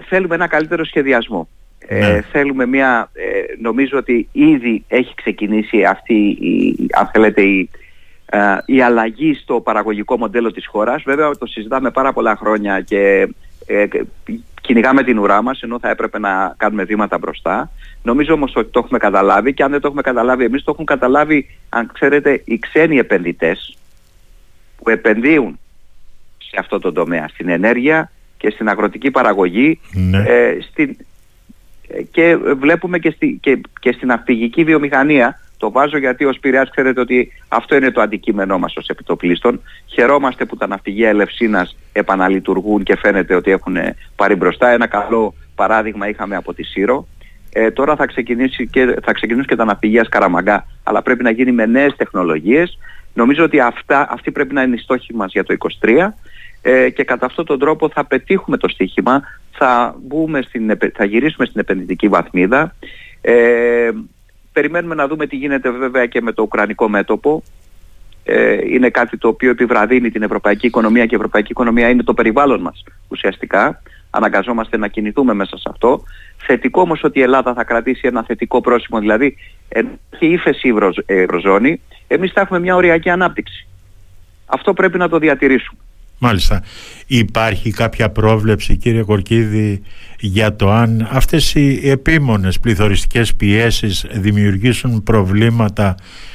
θέλουμε 0.08 0.34
ένα 0.34 0.46
καλύτερο 0.46 0.84
σχεδιασμό. 0.84 1.48
Ε, 1.86 1.98
ναι. 1.98 2.20
θέλουμε 2.32 2.66
μια, 2.66 3.10
ε, 3.12 3.60
νομίζω 3.60 3.98
ότι 3.98 4.28
ήδη 4.32 4.84
έχει 4.88 5.14
ξεκινήσει 5.14 5.84
αυτή 5.84 6.14
η, 6.14 6.86
αν 6.98 7.10
θέλετε, 7.12 7.42
η, 7.42 7.70
ε, 8.26 8.38
η 8.66 8.82
αλλαγή 8.82 9.34
στο 9.34 9.60
παραγωγικό 9.60 10.16
μοντέλο 10.18 10.52
της 10.52 10.66
χώρας. 10.66 11.02
Βέβαια 11.02 11.30
το 11.30 11.46
συζητάμε 11.46 11.90
πάρα 11.90 12.12
πολλά 12.12 12.36
χρόνια 12.36 12.80
και 12.80 13.28
ε, 13.66 13.86
κυνηγάμε 14.62 15.02
την 15.02 15.19
ουρά 15.19 15.42
μας 15.42 15.61
ενώ 15.62 15.78
θα 15.78 15.90
έπρεπε 15.90 16.19
να 16.19 16.54
κάνουμε 16.57 16.85
βήματα 16.85 17.19
μπροστά. 17.19 17.71
Νομίζω 18.02 18.35
όμως 18.35 18.52
ότι 18.57 18.71
το 18.71 18.78
έχουμε 18.78 18.99
καταλάβει 18.99 19.54
και 19.54 19.62
αν 19.62 19.71
δεν 19.71 19.81
το 19.81 19.87
έχουμε 19.87 20.02
καταλάβει 20.02 20.45
εμείς 20.45 20.64
το 20.64 20.71
έχουν 20.75 20.85
καταλάβει 20.85 21.59
αν 21.69 21.90
ξέρετε 21.92 22.42
οι 22.45 22.59
ξένοι 22.59 22.99
επενδυτές 22.99 23.76
που 24.76 24.90
επενδύουν 24.90 25.59
σε 26.38 26.57
αυτό 26.59 26.78
το 26.78 26.92
τομέα, 26.92 27.28
στην 27.28 27.49
ενέργεια 27.49 28.11
και 28.37 28.50
στην 28.50 28.69
αγροτική 28.69 29.11
παραγωγή 29.11 29.81
ναι. 29.92 30.19
ε, 30.19 30.59
στην, 30.71 30.97
ε, 31.88 32.02
και 32.02 32.37
βλέπουμε 32.37 32.99
και, 32.99 33.11
στη, 33.11 33.38
και, 33.40 33.61
και 33.81 33.92
στην 33.92 34.12
αυπηγική 34.12 34.64
βιομηχανία 34.64 35.40
το 35.62 35.71
βάζω 35.71 35.99
γιατί 35.99 36.25
ως 36.25 36.38
Πειραιάς 36.38 36.71
ξέρετε 36.71 37.00
ότι 37.00 37.33
αυτό 37.49 37.76
είναι 37.76 37.90
το 37.90 38.00
αντικείμενό 38.00 38.59
μας 38.59 38.76
ως 38.76 38.87
επιτοπλίστων. 38.87 39.61
Χαιρόμαστε 39.87 40.45
που 40.45 40.57
τα 40.57 40.66
ναυπηγεία 40.66 41.09
Ελευσίνας 41.09 41.76
επαναλειτουργούν 41.92 42.83
και 42.83 42.97
φαίνεται 42.97 43.35
ότι 43.35 43.50
έχουν 43.50 43.76
πάρει 44.16 44.35
μπροστά. 44.35 44.69
Ένα 44.71 44.87
καλό 44.87 45.35
παράδειγμα 45.54 46.09
είχαμε 46.09 46.37
από 46.37 46.54
τη 46.54 46.62
Σύρο. 46.62 47.07
Ε, 47.52 47.71
τώρα 47.71 47.97
θα, 47.97 48.07
ξεκινήσει 48.07 48.66
και, 48.66 48.95
θα 49.02 49.12
ξεκινήσουν 49.12 49.49
και 49.49 49.57
τα 49.57 49.64
ναυπηγεία 49.64 50.04
Σκαραμαγκά, 50.04 50.66
αλλά 50.83 51.02
πρέπει 51.02 51.23
να 51.23 51.31
γίνει 51.31 51.52
με 51.52 51.66
νέες 51.66 51.95
τεχνολογίες. 51.97 52.78
Νομίζω 53.14 53.45
ότι 53.45 53.61
αυτά, 53.61 54.07
αυτή 54.11 54.31
πρέπει 54.31 54.54
να 54.54 54.62
είναι 54.62 54.75
η 54.75 54.78
στόχη 54.78 55.14
μας 55.14 55.33
για 55.33 55.45
το 55.45 55.54
2023 55.81 56.09
ε, 56.62 56.90
και 56.90 57.04
κατά 57.04 57.26
αυτόν 57.26 57.45
τον 57.45 57.59
τρόπο 57.59 57.88
θα 57.88 58.04
πετύχουμε 58.04 58.57
το 58.57 58.69
στοίχημα, 58.69 59.23
θα, 59.52 59.95
μπούμε 60.02 60.42
στην, 60.42 60.78
θα 60.95 61.04
γυρίσουμε 61.04 61.47
στην 61.47 61.61
επενδυτική 61.61 62.09
βαθμίδα. 62.09 62.75
Ε, 63.21 63.90
περιμένουμε 64.52 64.94
να 64.94 65.06
δούμε 65.09 65.26
τι 65.26 65.37
γίνεται 65.37 65.71
βέβαια 65.71 66.06
και 66.06 66.21
με 66.21 66.32
το 66.32 66.42
ουκρανικό 66.42 66.88
μέτωπο. 66.88 67.42
Ε, 68.25 68.59
είναι 68.66 68.90
κάτι 68.90 69.18
το 69.18 69.28
οποίο 69.28 69.50
επιβραδύνει 69.50 70.11
την 70.11 70.23
ευρωπαϊκή 70.23 70.66
οικονομία 70.66 71.06
και 71.06 71.14
η 71.14 71.16
ευρωπαϊκή 71.16 71.50
οικονομία 71.50 71.88
είναι 71.88 72.02
το 72.02 72.14
περιβάλλον 72.14 72.61
μας 72.61 72.85
ουσιαστικά. 73.09 73.82
Αναγκαζόμαστε 74.11 74.76
να 74.76 74.88
κινηθούμε 74.88 75.35
μέσα 75.35 75.56
σε 75.56 75.68
αυτό. 75.71 76.02
Θετικό 76.37 76.80
όμως 76.80 77.02
ότι 77.02 77.18
η 77.18 77.23
Ελλάδα 77.23 77.54
θα 77.54 77.64
κρατήσει 77.64 78.06
ένα 78.06 78.23
θετικό 78.23 78.61
πρόσημο, 78.61 78.99
δηλαδή 79.00 79.37
έχει 79.68 80.26
ύφεση 80.26 80.68
η 80.68 80.75
Ευρωζώνη, 81.06 81.80
εμείς 82.06 82.32
θα 82.32 82.40
έχουμε 82.40 82.59
μια 82.61 82.75
οριακή 82.75 83.11
ανάπτυξη. 83.11 83.66
Αυτό 84.47 84.73
πρέπει 84.73 84.99
να 84.99 85.09
το 85.09 85.18
διατηρήσουμε. 85.18 85.80
Μάλιστα. 86.24 86.62
Υπάρχει 87.06 87.70
κάποια 87.70 88.10
πρόβλεψη 88.10 88.76
κύριε 88.76 89.02
Κορκίδη 89.02 89.82
για 90.20 90.56
το 90.56 90.70
αν 90.70 91.08
αυτές 91.10 91.54
οι 91.54 91.90
επίμονες 91.90 92.60
πληθωριστικές 92.60 93.34
πιέσεις 93.34 94.06
δημιουργήσουν 94.10 95.02
προβλήματα 95.02 95.94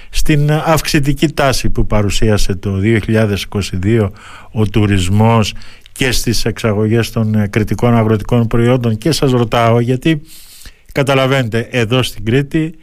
στην 0.09 0.51
αυξητική 0.51 1.27
τάση 1.27 1.69
που 1.69 1.85
παρουσίασε 1.85 2.55
το 2.55 2.79
2022 3.83 4.09
ο 4.51 4.67
τουρισμός 4.67 5.53
και 5.91 6.11
στις 6.11 6.45
εξαγωγές 6.45 7.11
των 7.11 7.49
κριτικών 7.49 7.95
αγροτικών 7.95 8.47
προϊόντων 8.47 8.97
και 8.97 9.11
σας 9.11 9.31
ρωτάω 9.31 9.79
γιατί 9.79 10.21
καταλαβαίνετε 10.91 11.67
εδώ 11.71 12.03
στην 12.03 12.25
Κρήτη 12.25 12.75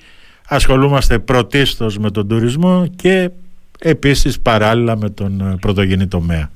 ασχολούμαστε 0.49 1.19
πρωτίστως 1.19 1.99
με 1.99 2.11
τον 2.11 2.29
τουρισμό 2.29 2.87
και 2.97 3.31
επίσης 3.79 4.41
παράλληλα 4.41 4.97
με 4.97 5.11
τον 5.11 5.59
πρωτογενή 5.61 6.07
τομέα. 6.07 6.51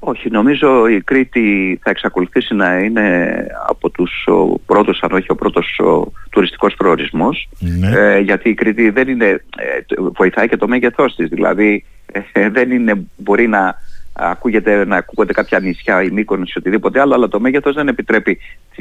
Όχι, 0.00 0.30
νομίζω 0.30 0.88
η 0.88 1.00
Κρήτη 1.00 1.78
θα 1.82 1.90
εξακολουθήσει 1.90 2.54
να 2.54 2.78
είναι 2.78 3.46
από 3.68 3.90
τους 3.90 4.26
ο 4.26 4.58
πρώτους, 4.66 5.00
αν 5.02 5.12
όχι 5.12 5.30
ο 5.30 5.34
πρώτος 5.34 5.78
ο 5.78 6.12
τουριστικός 6.30 6.74
προορισμός 6.74 7.48
ναι. 7.58 7.90
ε, 7.90 8.18
γιατί 8.18 8.48
η 8.48 8.54
Κρήτη 8.54 8.90
δεν 8.90 9.08
είναι, 9.08 9.26
ε, 9.26 9.94
βοηθάει 10.16 10.48
και 10.48 10.56
το 10.56 10.68
μέγεθός 10.68 11.14
της, 11.14 11.28
δηλαδή 11.28 11.84
ε, 12.32 12.48
δεν 12.50 12.70
είναι, 12.70 13.06
μπορεί 13.16 13.46
να 13.46 13.74
ακούγεται, 14.12 14.84
να 14.84 14.96
ακούγονται 14.96 15.32
κάποια 15.32 15.60
νησιά 15.60 16.02
ή 16.02 16.10
Μύκονος 16.10 16.50
ή 16.50 16.58
οτιδήποτε 16.58 17.00
άλλο, 17.00 17.14
αλλά 17.14 17.28
το 17.28 17.40
μέγεθος 17.40 17.74
δεν 17.74 17.88
επιτρέπει 17.88 18.38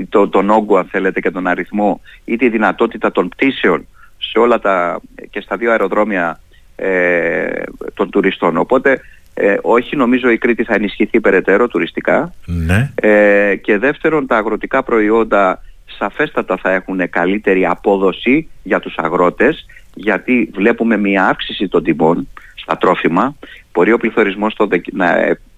το, 0.09 0.29
τον 0.29 0.49
όγκο 0.49 0.77
αν 0.77 0.85
θέλετε 0.85 1.19
και 1.19 1.31
τον 1.31 1.47
αριθμό 1.47 2.01
ή 2.25 2.35
τη 2.35 2.49
δυνατότητα 2.49 3.11
των 3.11 3.29
πτήσεων 3.29 3.87
σε 4.17 4.39
όλα 4.39 4.59
τα 4.59 5.01
και 5.29 5.41
στα 5.41 5.57
δύο 5.57 5.71
αεροδρόμια 5.71 6.39
ε, 6.75 7.47
των 7.93 8.09
τουριστών. 8.09 8.57
Οπότε 8.57 8.99
ε, 9.39 9.57
όχι, 9.61 9.95
νομίζω 9.95 10.29
η 10.29 10.37
Κρήτη 10.37 10.63
θα 10.63 10.73
ενισχυθεί 10.73 11.19
περαιτέρω 11.19 11.67
τουριστικά. 11.67 12.33
Ναι. 12.45 12.91
Ε, 12.95 13.55
και 13.55 13.77
δεύτερον, 13.77 14.27
τα 14.27 14.37
αγροτικά 14.37 14.83
προϊόντα 14.83 15.61
σαφέστατα 15.97 16.57
θα 16.57 16.71
έχουν 16.71 17.09
καλύτερη 17.09 17.65
απόδοση 17.65 18.49
για 18.63 18.79
τους 18.79 18.95
αγρότες 18.97 19.65
γιατί 19.93 20.49
βλέπουμε 20.53 20.97
μια 20.97 21.27
αύξηση 21.27 21.67
των 21.67 21.83
τιμών 21.83 22.27
στα 22.55 22.77
τρόφιμα. 22.77 23.35
Μπορεί 23.73 23.91
ο 23.91 23.97
πληθωρισμός 23.97 24.55
το, 24.55 24.67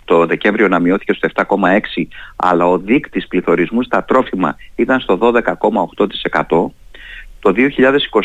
το 0.05 0.25
Δεκέμβριο 0.25 0.67
να 0.67 0.79
μειώθηκε 0.79 1.13
στο 1.13 1.27
7,6 1.33 1.45
αλλά 2.35 2.67
ο 2.67 2.77
δείκτης 2.77 3.27
πληθωρισμού 3.27 3.83
στα 3.83 4.03
τρόφιμα 4.03 4.55
ήταν 4.75 4.99
στο 4.99 5.19
12,8%. 5.21 6.71
Το 7.39 7.53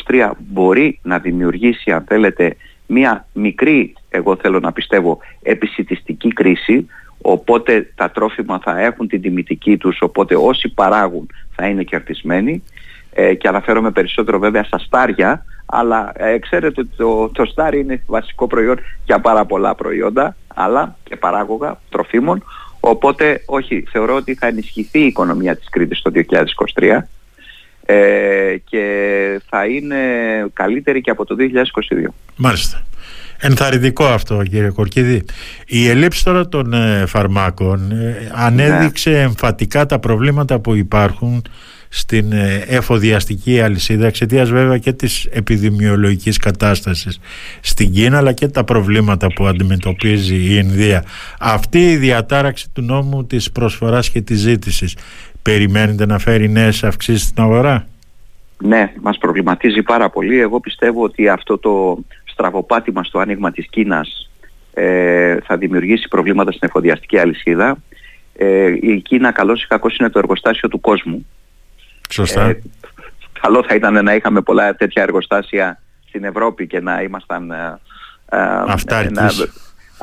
2023 0.07 0.31
μπορεί 0.39 0.99
να 1.03 1.19
δημιουργήσει 1.19 1.91
αν 1.91 2.05
θέλετε 2.09 2.57
μια 2.87 3.27
μικρή, 3.33 3.93
εγώ 4.09 4.37
θέλω 4.37 4.61
να 4.61 4.73
πιστεύω, 4.73 5.19
επισητιστική 5.43 6.33
κρίση, 6.33 6.87
οπότε 7.23 7.93
τα 7.95 8.11
τρόφιμα 8.11 8.61
θα 8.65 8.81
έχουν 8.81 9.09
την 9.09 9.21
τιμητική 9.21 9.77
τους, 9.77 9.99
οπότε 10.01 10.37
όσοι 10.37 10.69
παράγουν 10.69 11.31
θα 11.55 11.67
είναι 11.67 11.83
κερδισμένοι. 11.83 12.63
Ε, 13.17 13.35
και 13.35 13.49
αναφέρομαι 13.49 13.91
περισσότερο 13.91 14.39
βέβαια 14.39 14.65
στα 14.65 14.79
στάρια, 14.79 15.45
αλλά 15.67 16.13
ε, 16.15 16.39
ξέρετε 16.39 16.81
ότι 16.81 16.91
το, 16.97 17.29
το 17.29 17.45
στάρι 17.45 17.81
είναι 17.81 18.03
βασικό 18.07 18.47
προϊόν 18.47 18.79
για 19.05 19.21
πάρα 19.21 19.45
πολλά 19.45 19.75
προϊόντα, 19.75 20.37
αλλά 20.55 20.97
και 21.05 21.17
παράγωγα 21.17 21.81
τροφίμων, 21.91 22.45
οπότε 22.81 23.43
όχι, 23.47 23.85
θεωρώ 23.91 24.15
ότι 24.15 24.35
θα 24.35 24.47
ενισχυθεί 24.47 24.99
η 24.99 25.07
οικονομία 25.07 25.57
της 25.57 25.69
Κρήτης 25.69 26.03
το 26.03 26.13
2023 26.77 27.03
ε, 27.87 28.57
και 28.65 28.85
θα 29.49 29.67
είναι 29.67 29.97
καλύτερη 30.53 31.01
και 31.01 31.11
από 31.11 31.25
το 31.25 31.37
2022. 32.07 32.13
Μάλιστα. 32.37 32.83
Ενθαρρυντικό 33.39 34.05
αυτό 34.05 34.43
κύριε 34.43 34.71
Κορκίδη. 34.71 35.25
Η 35.67 35.89
ελλείψη 35.89 36.25
τώρα 36.25 36.49
των 36.49 36.73
ε, 36.73 37.05
φαρμάκων 37.07 37.93
ε, 37.93 38.31
ανέδειξε 38.35 39.11
ναι. 39.11 39.19
εμφατικά 39.19 39.87
τα 39.87 39.99
προβλήματα 39.99 40.59
που 40.59 40.75
υπάρχουν 40.75 41.43
στην 41.89 42.33
ε, 42.33 42.65
εφοδιαστική 42.67 43.61
αλυσίδα 43.61 44.07
εξαιτίας 44.07 44.51
βέβαια 44.51 44.79
και 44.79 44.93
της 44.93 45.25
επιδημιολογικής 45.31 46.37
κατάστασης 46.37 47.21
στην 47.61 47.93
Κίνα 47.93 48.17
αλλά 48.17 48.33
και 48.33 48.49
τα 48.49 48.65
προβλήματα 48.65 49.27
που 49.33 49.47
αντιμετωπίζει 49.47 50.35
η 50.35 50.57
Ινδία. 50.63 51.05
Αυτή 51.39 51.91
η 51.91 51.97
διατάραξη 51.97 52.67
του 52.73 52.83
νόμου 52.83 53.27
της 53.27 53.51
προσφοράς 53.51 54.11
και 54.11 54.21
της 54.21 54.39
ζήτησης 54.39 54.97
περιμένετε 55.45 56.07
να 56.07 56.19
φέρει 56.19 56.49
νέες 56.49 56.85
αυξήσεις 56.85 57.23
στην 57.29 57.43
αγορά; 57.43 57.87
Ναι, 58.59 58.93
μας 59.01 59.19
προβληματίζει 59.19 59.83
πάρα 59.83 60.11
πολύ. 60.11 60.41
Εγώ 60.41 60.61
πιστεύω 60.61 61.03
ότι 61.03 61.29
αυτό 61.29 61.59
το 61.59 61.99
στραβοπάτημα 62.25 63.05
στο 63.05 63.19
άνοιγμα 63.19 63.51
της 63.51 63.67
Κίνας 63.71 64.31
ε, 64.75 65.37
θα 65.45 65.57
δημιουργήσει 65.57 66.09
προβλήματα 66.09 66.53
στην 66.53 66.69
εφοδιαστική 66.69 67.19
αλυσίδα. 67.19 67.77
Ε, 68.37 68.73
η 68.81 69.01
Κίνα 69.01 69.33
καλώς 69.33 69.63
ή 69.63 69.67
κακώς 69.67 69.97
είναι 69.97 70.11
το 70.11 70.19
εργοστάσιο 70.19 70.69
του 70.69 70.81
κόσμου. 70.81 71.27
Σωστά. 72.11 72.45
Ε, 72.45 72.63
καλό 73.41 73.65
θα 73.69 73.75
ήταν 73.75 74.05
να 74.05 74.15
είχαμε 74.15 74.41
πολλά 74.41 74.75
τέτοια 74.75 75.03
εργοστάσια 75.03 75.81
στην 76.09 76.25
Ευρώπη 76.25 76.67
και 76.67 76.81
να 76.81 77.03
ήμασταν... 77.03 77.51
Ε, 77.51 77.79
ε 78.29 78.37
να, 79.11 79.31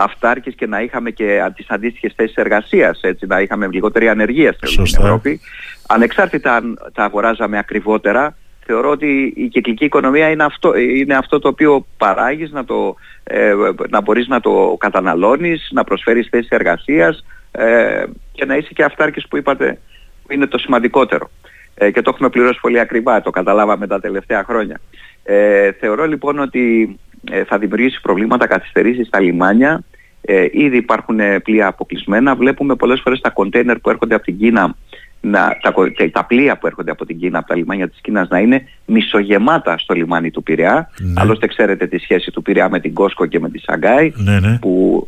αυτάρκης 0.03 0.55
και 0.55 0.67
να 0.67 0.81
είχαμε 0.81 1.11
και 1.11 1.51
τις 1.55 1.65
αντίστοιχες 1.69 2.13
θέσεις 2.15 2.35
εργασίας, 2.35 2.99
έτσι, 3.01 3.25
να 3.25 3.41
είχαμε 3.41 3.67
λιγότερη 3.71 4.09
ανεργία 4.09 4.53
στην 4.53 4.83
Ευρώπη. 4.83 5.39
Ανεξάρτητα 5.87 6.55
αν 6.55 6.79
τα 6.93 7.03
αγοράζαμε 7.03 7.57
ακριβότερα, 7.57 8.37
θεωρώ 8.65 8.89
ότι 8.89 9.33
η 9.35 9.47
κυκλική 9.47 9.85
οικονομία 9.85 10.29
είναι 10.29 10.43
αυτό, 10.43 10.77
είναι 10.77 11.15
αυτό 11.15 11.39
το 11.39 11.47
οποίο 11.47 11.85
παράγεις, 11.97 12.51
να, 12.51 12.65
το, 12.65 12.95
ε, 13.23 13.53
να 13.89 14.01
μπορείς 14.01 14.27
να 14.27 14.39
το 14.39 14.75
καταναλώνεις, 14.79 15.69
να 15.71 15.83
προσφέρεις 15.83 16.27
θέσεις 16.31 16.49
εργασίας 16.49 17.25
ε, 17.51 18.03
και 18.31 18.45
να 18.45 18.57
είσαι 18.57 18.73
και 18.73 18.83
αυτάρκης 18.83 19.27
που 19.27 19.37
είπατε 19.37 19.79
που 20.23 20.33
είναι 20.33 20.47
το 20.47 20.57
σημαντικότερο. 20.57 21.29
Ε, 21.73 21.91
και 21.91 22.01
το 22.01 22.11
έχουμε 22.13 22.29
πληρώσει 22.29 22.59
πολύ 22.61 22.79
ακριβά, 22.79 23.21
το 23.21 23.29
καταλάβαμε 23.29 23.87
τα 23.87 23.99
τελευταία 23.99 24.43
χρόνια. 24.43 24.79
Ε, 25.23 25.71
θεωρώ 25.71 26.07
λοιπόν 26.07 26.39
ότι 26.39 26.95
ε, 27.31 27.43
θα 27.43 27.57
δημιουργήσει 27.57 28.01
προβλήματα 28.01 28.47
καθυστερήσεις 28.47 29.07
στα 29.07 29.19
λιμάνια. 29.19 29.83
Ε, 30.21 30.47
ήδη 30.51 30.77
υπάρχουν 30.77 31.19
πλοία 31.43 31.67
αποκλεισμένα. 31.67 32.35
Βλέπουμε 32.35 32.75
πολλές 32.75 33.01
φορές 33.03 33.21
τα 33.21 33.29
κοντέινερ 33.29 33.79
που 33.79 33.89
έρχονται 33.89 34.15
από 34.15 34.23
την 34.23 34.37
Κίνα 34.37 34.75
να, 35.21 35.57
τα, 35.61 35.73
τα 36.11 36.25
πλοία 36.25 36.57
που 36.57 36.67
έρχονται 36.67 36.91
από 36.91 37.05
την 37.05 37.19
Κίνα, 37.19 37.37
από 37.37 37.47
τα 37.47 37.55
λιμάνια 37.55 37.89
της 37.89 38.01
Κίνας 38.01 38.27
να 38.29 38.39
είναι 38.39 38.67
μισογεμάτα 38.85 39.77
στο 39.77 39.93
λιμάνι 39.93 40.31
του 40.31 40.43
Πειραιά. 40.43 40.89
Ναι. 40.99 41.13
Άλλωστε 41.21 41.47
ξέρετε 41.47 41.87
τη 41.87 41.97
σχέση 41.97 42.31
του 42.31 42.41
Πειραιά 42.41 42.69
με 42.69 42.79
την 42.79 42.93
Κόσκο 42.93 43.25
και 43.25 43.39
με 43.39 43.49
τη 43.49 43.59
Σαγκάη. 43.59 44.11
Ναι, 44.15 44.39
ναι. 44.39 44.57
Που, 44.61 45.07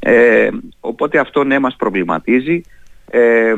ε, 0.00 0.44
ε, 0.44 0.50
οπότε 0.80 1.18
αυτό 1.18 1.44
ναι 1.44 1.58
μας 1.58 1.76
προβληματίζει. 1.76 2.60
Ε, 3.10 3.54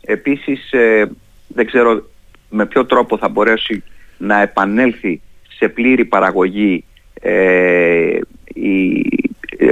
επίσης 0.00 0.72
ε, 0.72 1.10
δεν 1.46 1.66
ξέρω 1.66 2.08
με 2.48 2.66
ποιο 2.66 2.86
τρόπο 2.86 3.18
θα 3.18 3.28
μπορέσει 3.28 3.82
να 4.16 4.40
επανέλθει 4.40 5.20
σε 5.56 5.68
πλήρη 5.68 6.04
παραγωγή 6.04 6.84
ε, 7.20 8.18
η, 8.54 9.04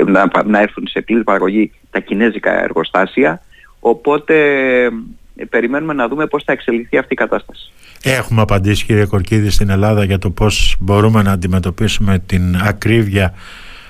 να, 0.07 0.31
να 0.45 0.61
έρθουν 0.61 0.87
σε 0.87 1.01
πλήρη 1.01 1.23
παραγωγή 1.23 1.73
τα 1.91 2.01
κινέζικα 2.01 2.63
εργοστάσια 2.63 3.43
οπότε 3.81 4.35
ε, 5.37 5.45
περιμένουμε 5.45 5.93
να 5.93 6.09
δούμε 6.09 6.27
πώς 6.27 6.43
θα 6.45 6.53
εξελιχθεί 6.53 6.99
αυτή 6.99 7.13
η 7.13 7.17
κατάσταση. 7.17 7.73
Έχουμε 8.03 8.41
απαντήσει 8.41 8.85
κύριε 8.85 9.05
Κορκίδη 9.05 9.51
στην 9.51 9.71
Ελλάδα 9.71 10.05
για 10.05 10.19
το 10.19 10.31
πώς 10.31 10.77
μπορούμε 10.81 11.23
να 11.23 11.33
αντιμετωπίσουμε 11.33 12.19
την 12.27 12.57
ακρίβεια 12.57 13.35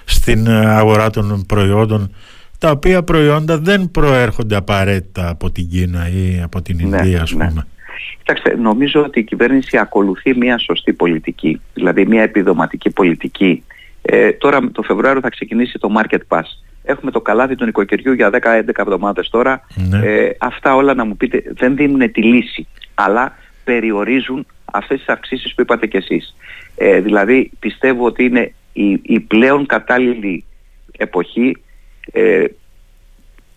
στην 0.05 0.49
αγορά 0.51 1.11
των 1.11 1.45
προϊόντων 1.47 2.15
τα 2.59 2.71
οποία 2.71 3.03
προϊόντα 3.03 3.59
δεν 3.59 3.91
προέρχονται 3.91 4.57
απαραίτητα 4.57 5.29
από 5.29 5.51
την 5.51 5.69
Κίνα 5.69 6.09
ή 6.09 6.41
από 6.43 6.63
την 6.63 6.77
ναι, 6.77 6.97
Ινδία 6.97 7.23
ας 7.23 7.33
ναι. 7.33 7.49
πούμε. 7.49 7.67
Κοιτάξτε, 8.19 8.57
νομίζω 8.57 9.03
ότι 9.03 9.21
η 9.21 9.25
κυβέρνηση 9.25 9.79
ακολουθεί 9.79 10.37
μια 10.37 10.59
σωστή 10.59 10.93
πολιτική, 10.93 11.61
δηλαδή 11.75 12.07
μια 12.07 12.23
επιδοματική 12.23 12.91
πολιτική. 12.91 13.63
Ε, 14.03 14.33
τώρα 14.33 14.71
το 14.73 14.83
Φεβρουάριο 14.83 15.21
θα 15.21 15.29
ξεκινήσει 15.29 15.79
το 15.79 15.89
Market 15.99 16.21
Pass. 16.29 16.45
Έχουμε 16.83 17.11
το 17.11 17.21
καλάδι 17.21 17.55
του 17.55 17.65
νοικοκυριού 17.65 18.13
για 18.13 18.31
10-11 18.33 18.69
εβδομάδες 18.77 19.29
τώρα. 19.29 19.67
Ναι. 19.75 20.07
Ε, 20.07 20.37
αυτά 20.39 20.75
όλα 20.75 20.95
να 20.95 21.05
μου 21.05 21.17
πείτε 21.17 21.43
δεν 21.55 21.77
δίνουν 21.77 22.13
τη 22.13 22.23
λύση, 22.23 22.67
αλλά 22.95 23.37
περιορίζουν 23.65 24.47
αυτές 24.65 24.99
τις 24.99 25.09
αυξήσεις 25.09 25.55
που 25.55 25.61
είπατε 25.61 25.87
κι 25.87 25.97
εσείς. 25.97 26.37
Ε, 26.77 27.01
δηλαδή 27.01 27.51
πιστεύω 27.59 28.05
ότι 28.05 28.25
είναι 28.25 28.53
η, 28.73 29.01
η 29.03 29.21
πλέον 29.21 29.67
κατάλληλη 29.67 30.45
εποχή 30.99 31.57
ε, 32.13 32.45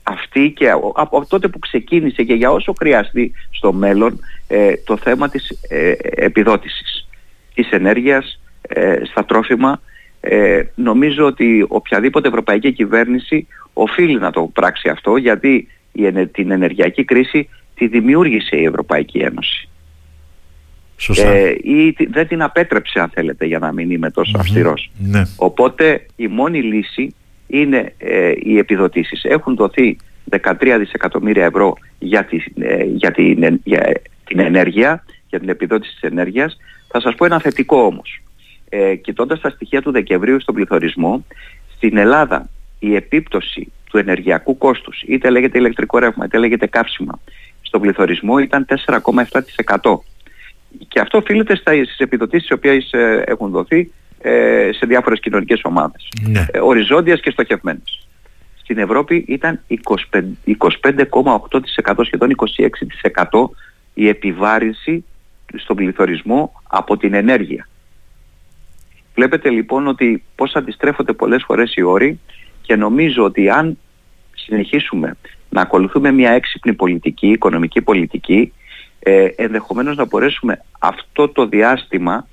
αυτή 0.03 0.51
και 0.55 0.69
από 0.95 1.25
τότε 1.27 1.47
που 1.47 1.59
ξεκίνησε 1.59 2.23
και 2.23 2.33
για 2.33 2.51
όσο 2.51 2.73
χρειαστεί 2.79 3.31
στο 3.51 3.73
μέλλον 3.73 4.19
ε, 4.47 4.73
το 4.83 4.97
θέμα 4.97 5.29
της 5.29 5.49
ε, 5.69 5.93
επιδότησης 6.01 7.07
της 7.53 7.69
ενέργειας 7.69 8.39
ε, 8.61 9.01
στα 9.03 9.25
τρόφιμα 9.25 9.81
ε, 10.21 10.61
νομίζω 10.75 11.25
ότι 11.25 11.65
οποιαδήποτε 11.67 12.27
ευρωπαϊκή 12.27 12.71
κυβέρνηση 12.71 13.47
οφείλει 13.73 14.19
να 14.19 14.31
το 14.31 14.41
πράξει 14.53 14.89
αυτό 14.89 15.17
γιατί 15.17 15.67
η, 15.91 16.25
την 16.25 16.51
ενεργειακή 16.51 17.03
κρίση 17.03 17.49
τη 17.75 17.87
δημιούργησε 17.87 18.55
η 18.55 18.63
Ευρωπαϊκή 18.63 19.17
Ένωση. 19.17 19.69
Ε, 21.17 21.49
ή 21.49 21.95
δεν 22.09 22.27
την 22.27 22.41
απέτρεψε 22.41 22.99
αν 22.99 23.09
θέλετε 23.09 23.45
για 23.45 23.59
να 23.59 23.71
μην 23.71 23.91
είμαι 23.91 24.11
τόσο 24.11 24.37
αυστηρός. 24.37 24.91
Ναι. 24.97 25.21
Οπότε 25.35 26.05
η 26.15 26.27
μόνη 26.27 26.61
λύση 26.61 27.15
είναι 27.47 27.93
ε, 27.97 28.31
οι 28.39 28.57
επιδοτήσεις. 28.57 29.23
Έχουν 29.23 29.55
δοθεί 29.55 29.97
13 30.29 30.75
δισεκατομμύρια 30.79 31.45
ευρώ 31.45 31.73
για, 31.99 32.25
τη, 32.25 32.43
ε, 32.59 32.83
για, 32.83 33.11
την, 33.11 33.59
για 33.63 33.91
την 34.23 34.39
ενέργεια, 34.39 35.03
για 35.29 35.39
την 35.39 35.49
επιδότηση 35.49 35.93
της 35.93 36.09
ενέργειας. 36.09 36.57
Θα 36.87 37.01
σας 37.01 37.15
πω 37.15 37.25
ένα 37.25 37.39
θετικό 37.39 37.81
όμως. 37.81 38.21
Ε, 38.73 38.95
κοιτώντας 38.95 39.39
τα 39.39 39.49
στοιχεία 39.49 39.81
του 39.81 39.91
Δεκεμβρίου 39.91 40.41
στον 40.41 40.55
πληθωρισμό, 40.55 41.25
στην 41.75 41.97
Ελλάδα 41.97 42.49
η 42.79 42.95
επίπτωση 42.95 43.71
του 43.89 43.97
ενεργειακού 43.97 44.57
κόστους, 44.57 45.03
είτε 45.07 45.29
λέγεται 45.29 45.57
ηλεκτρικό 45.57 45.99
ρεύμα, 45.99 46.25
είτε 46.25 46.37
λέγεται 46.37 46.67
καύσιμα, 46.67 47.19
στον 47.61 47.81
πληθωρισμό 47.81 48.37
ήταν 48.37 48.65
4,7%. 48.65 50.03
Και 50.87 50.99
αυτό 50.99 51.17
οφείλεται 51.17 51.55
στις 51.55 51.97
επιδοτήσεις 51.97 52.49
οι 52.49 52.53
οποίες 52.53 52.91
ε, 52.91 53.23
έχουν 53.25 53.49
δοθεί 53.49 53.91
ε, 54.21 54.69
σε 54.73 54.85
διάφορες 54.85 55.19
κοινωνικές 55.19 55.61
ομάδες. 55.63 56.07
Ναι. 56.27 56.45
Ε, 56.51 56.59
οριζόντιας 56.59 57.19
και 57.19 57.31
στοχευμένες. 57.31 58.07
Στην 58.61 58.77
Ευρώπη 58.77 59.25
ήταν 59.27 59.59
25,8% 59.67 62.05
σχεδόν 62.05 62.35
26% 63.29 63.49
η 63.93 64.07
επιβάρυνση 64.07 65.05
στον 65.55 65.75
πληθωρισμό 65.75 66.61
από 66.67 66.97
την 66.97 67.13
ενέργεια. 67.13 67.65
Βλέπετε 69.15 69.49
λοιπόν 69.49 69.87
ότι 69.87 70.23
πώς 70.35 70.53
αντιστρέφονται 70.53 71.13
πολλές 71.13 71.43
φορές 71.45 71.73
οι 71.75 71.81
όροι 71.81 72.19
και 72.61 72.75
νομίζω 72.75 73.23
ότι 73.23 73.49
αν 73.49 73.77
συνεχίσουμε 74.33 75.17
να 75.49 75.61
ακολουθούμε 75.61 76.11
μια 76.11 76.31
έξυπνη 76.31 76.73
πολιτική, 76.73 77.27
οικονομική 77.27 77.81
πολιτική, 77.81 78.53
ε, 78.99 79.25
ενδεχομένως 79.35 79.95
να 79.95 80.05
μπορέσουμε 80.05 80.63
αυτό 80.79 81.29
το 81.29 81.47
διάστημα 81.47 82.27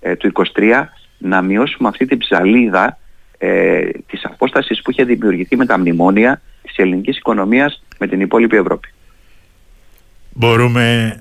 ε, 0.00 0.16
του 0.16 0.32
23 0.56 0.84
να 1.18 1.42
μειώσουμε 1.42 1.88
αυτή 1.88 2.06
την 2.06 2.18
ψαλίδα 2.18 2.98
ε, 3.38 3.88
της 4.06 4.24
απόστασης 4.24 4.82
που 4.82 4.90
είχε 4.90 5.04
δημιουργηθεί 5.04 5.56
με 5.56 5.66
τα 5.66 5.78
μνημόνια 5.78 6.40
της 6.62 6.76
ελληνικής 6.76 7.16
οικονομίας 7.16 7.84
με 7.98 8.06
την 8.06 8.20
υπόλοιπη 8.20 8.56
Ευρώπη. 8.56 8.88
Μπορούμε 10.32 11.16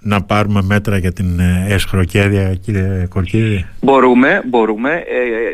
να 0.00 0.22
πάρουμε 0.22 0.62
μέτρα 0.62 0.96
για 0.96 1.12
την 1.12 1.38
ε, 1.40 1.66
εσχροκέδια 1.68 2.54
κύριε 2.54 3.06
Κορκίδη; 3.08 3.66
Μπορούμε, 3.80 4.42
μπορούμε. 4.46 4.92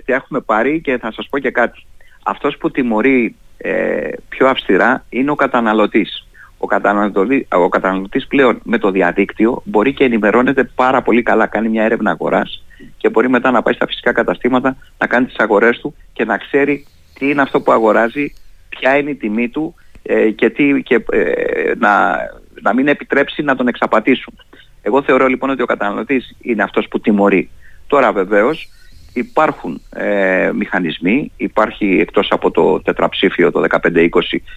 Ε, 0.07 0.13
έχουμε 0.13 0.41
πάρει 0.41 0.81
και 0.81 0.99
θα 0.99 1.13
σας 1.13 1.29
πω 1.29 1.39
και 1.39 1.51
κάτι. 1.51 1.87
Αυτός 2.23 2.57
που 2.57 2.71
τιμωρεί 2.71 3.37
ε, 3.57 4.09
πιο 4.29 4.49
αυστηρά 4.49 5.05
είναι 5.09 5.31
ο 5.31 5.35
καταναλωτής. 5.35 6.27
Ο, 6.59 6.67
καταναλωτής. 6.67 7.47
ο 7.49 7.69
καταναλωτής 7.69 8.27
πλέον 8.27 8.61
με 8.63 8.79
το 8.79 8.91
διαδίκτυο 8.91 9.63
μπορεί 9.65 9.95
και 9.95 10.05
ενημερώνεται 10.05 10.65
πάρα 10.65 11.03
πολύ 11.03 11.23
καλά. 11.23 11.47
Κάνει 11.47 11.69
μια 11.69 11.85
έρευνα 11.85 12.11
αγοράς 12.11 12.65
και 12.97 13.09
μπορεί 13.09 13.29
μετά 13.29 13.51
να 13.51 13.63
πάει 13.63 13.75
στα 13.75 13.87
φυσικά 13.87 14.13
καταστήματα 14.13 14.77
να 14.99 15.07
κάνει 15.07 15.27
τις 15.27 15.37
αγορές 15.39 15.79
του 15.79 15.95
και 16.13 16.25
να 16.25 16.37
ξέρει 16.37 16.87
τι 17.19 17.31
είναι 17.31 17.43
αυτό 17.43 17.61
που 17.61 17.73
αγοράζει, 17.73 18.33
ποια 18.69 18.97
είναι 18.97 19.11
η 19.11 19.15
τιμή 19.15 19.49
του 19.49 19.75
ε, 20.03 20.31
και, 20.31 20.51
τι, 20.51 20.83
και 20.83 21.05
ε, 21.11 21.73
να, 21.79 22.19
να 22.63 22.75
μην 22.75 22.89
επιτρέψει 22.89 23.43
να 23.43 23.57
τον 23.57 23.69
εξαπατήσουν. 23.69 24.35
Εγώ 24.83 25.03
θεωρώ 25.03 25.27
λοιπόν 25.27 25.51
ότι 25.51 25.63
ο 25.63 25.67
καταναλωτής 25.67 26.37
είναι 26.41 26.63
αυτός 26.63 26.89
που 26.89 27.01
τιμωρεί. 27.01 27.51
Τώρα 27.87 28.13
βεβαίως 28.13 28.69
υπάρχουν 29.13 29.81
ε, 29.91 30.51
μηχανισμοί, 30.55 31.33
υπάρχει 31.37 31.99
εκτός 32.01 32.29
από 32.31 32.51
το 32.51 32.81
τετραψήφιο 32.81 33.51
το 33.53 33.65
15-20 33.71 34.09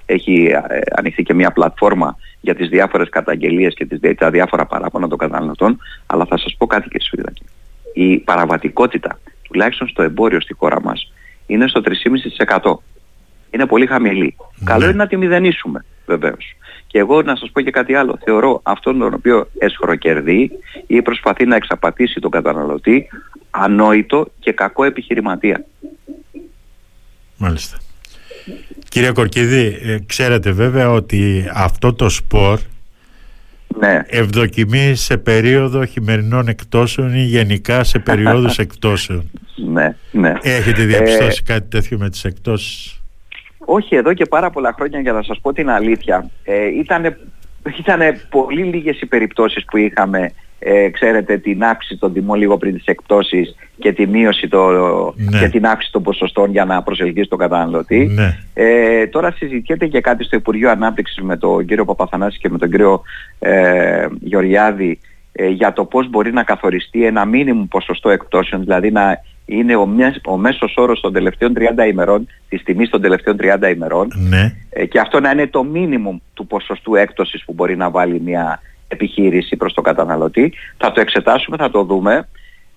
έχει 0.06 0.46
ε, 0.46 0.80
ανοιχθεί 0.96 1.24
και 1.24 1.34
μια 1.34 1.52
πλατφόρμα 1.52 2.16
για 2.42 2.56
τις 2.56 2.70
διάφορες 2.70 3.10
καταγγελίες 3.10 3.74
και 3.74 3.86
τις, 3.86 4.18
τα 4.18 4.30
διάφορα 4.30 4.66
παράπονα 4.66 5.08
των 5.08 5.18
καταναλωτών, 5.18 5.80
αλλά 6.06 6.26
θα 6.26 6.38
σας 6.38 6.56
πω 6.58 6.68
κάτι 6.68 6.90
και 6.90 7.00
Σφίδακη. 7.00 7.46
Η 7.94 8.18
παραβατικότητα, 8.18 9.20
τουλάχιστον 9.42 9.88
στο 9.88 10.04
εμπόριο 10.04 10.42
στη 10.42 10.54
χώρα 10.54 10.82
μας, 10.82 11.12
είναι 11.46 11.68
στο 11.68 11.82
3,5%. 12.48 12.74
Είναι 13.52 13.66
πολύ 13.66 13.86
χαμηλή. 13.86 14.36
Ναι. 14.38 14.72
Καλό 14.72 14.84
είναι 14.86 14.94
να 14.94 15.08
τη 15.08 15.18
μηδενίσουμε 15.18 15.86
βεβαίως. 16.10 16.56
Και 16.88 17.00
εγώ 17.00 17.22
να 17.22 17.36
σας 17.36 17.50
πω 17.52 17.62
και 17.62 17.72
κάτι 17.72 17.96
άλλο. 17.96 18.20
Θεωρώ 18.24 18.60
αυτόν 18.64 19.00
τον 19.00 19.14
οποίο 19.14 19.50
εσχροκερδεί 19.58 20.52
ή 20.88 21.02
προσπαθεί 21.02 21.46
να 21.46 21.56
εξαπατήσει 21.56 22.20
τον 22.20 22.32
καταναλωτή 22.32 23.08
ανόητο 23.50 24.28
και 24.40 24.52
κακό 24.52 24.84
επιχειρηματία. 24.84 25.66
Μάλιστα. 27.38 27.78
Κύριε 28.90 29.12
Κορκίδη, 29.12 29.80
ε, 29.84 29.98
ξέρετε 30.06 30.52
βέβαια 30.52 30.92
ότι 30.92 31.50
αυτό 31.54 31.94
το 31.94 32.10
σπορ 32.10 32.60
ναι. 33.80 34.02
ευδοκιμεί 34.08 34.96
σε 34.96 35.18
περίοδο 35.18 35.86
χειμερινών 35.86 36.48
εκτόσεων 36.48 37.16
ή 37.16 37.24
γενικά 37.24 37.84
σε 37.84 38.00
περίοδους 38.08 38.58
εκτόσεων. 38.58 39.32
Ναι, 39.56 39.96
ναι. 40.12 40.34
Έχετε 40.42 40.84
διαπιστώσει 40.84 41.44
ε, 41.48 41.52
κάτι 41.54 41.68
τέτοιο 41.70 41.98
με 41.98 42.10
τις 42.10 42.24
εκτόσεις; 42.24 42.99
Όχι, 43.72 43.96
εδώ 43.96 44.14
και 44.14 44.26
πάρα 44.26 44.50
πολλά 44.50 44.74
χρόνια 44.76 45.00
για 45.00 45.12
να 45.12 45.22
σας 45.22 45.40
πω 45.42 45.54
την 45.54 45.70
αλήθεια. 45.70 46.30
Ε, 46.44 46.68
ήτανε, 46.68 48.20
πολύ 48.30 48.64
λίγες 48.64 49.02
οι 49.02 49.06
περιπτώσεις 49.06 49.66
που 49.66 49.78
είχαμε 49.78 50.32
ε, 50.60 50.90
ξέρετε 50.90 51.38
την 51.38 51.64
αύξηση 51.64 52.00
των 52.00 52.14
τιμών 52.14 52.40
λίγο 52.40 52.58
πριν 52.58 52.74
τις 52.74 52.86
εκπτώσεις 52.86 53.56
και 53.80 53.94
τη 53.94 54.08
μείωση 54.08 54.48
το, 54.48 54.70
ναι. 55.16 55.40
και 55.40 55.50
την 55.50 55.66
αύξηση 55.66 55.92
των 55.92 56.04
ποσοστών 56.04 56.52
για 56.52 56.66
να 56.66 56.84
προσελκύσει 56.84 57.30
τον 57.30 57.38
καταναλωτή. 57.38 58.06
Ναι. 58.06 58.38
Ε, 58.54 59.08
τώρα 59.08 59.32
συζητιέται 59.32 59.88
και 59.88 60.02
κάτι 60.02 60.24
στο 60.24 60.36
Υπουργείο 60.36 60.70
Ανάπτυξης 60.70 61.24
με 61.24 61.38
τον 61.38 61.66
κύριο 61.66 61.86
Παπαθανάση 61.86 62.40
και 62.40 62.50
με 62.50 62.58
τον 62.58 62.70
κύριο 62.70 63.02
ε, 63.40 64.08
Γεωργιάδη 64.20 65.00
ε, 65.32 65.48
για 65.48 65.74
το 65.74 65.86
πώς 65.86 66.10
μπορεί 66.10 66.32
να 66.34 66.44
καθοριστεί 66.44 67.06
ένα 67.06 67.26
μήνυμο 67.26 67.68
ποσοστό 67.70 68.10
εκπτώσεων, 68.10 68.62
δηλαδή 68.62 68.92
να 68.92 69.22
είναι 69.50 69.76
ο, 69.76 69.88
ο 70.26 70.38
μέσος 70.38 70.74
όρος 70.78 71.00
των 71.00 71.14
τελευταίων 71.14 71.54
30 71.58 71.88
ημερών, 71.90 72.28
της 72.50 72.64
τιμής 72.64 72.90
των 72.90 73.02
τελευταίων 73.02 73.38
30 73.42 73.74
ημερών 73.74 74.08
ναι. 74.16 74.56
ε, 74.70 74.86
και 74.86 75.00
αυτό 75.00 75.20
να 75.20 75.30
είναι 75.32 75.48
το 75.48 75.64
μίνιμουμ 75.64 76.18
του 76.34 76.48
ποσοστού 76.48 76.96
έκπτωσης 76.96 77.46
που 77.46 77.54
μπορεί 77.54 77.76
να 77.76 77.90
βάλει 77.90 78.22
μια 78.22 78.62
επιχείρηση 78.88 79.56
προς 79.56 79.74
τον 79.74 79.84
καταναλωτή. 79.84 80.54
Θα 80.78 80.92
το 80.92 81.02
εξετάσουμε, 81.02 81.58
θα 81.58 81.70
το 81.70 81.84
δούμε. 81.84 82.28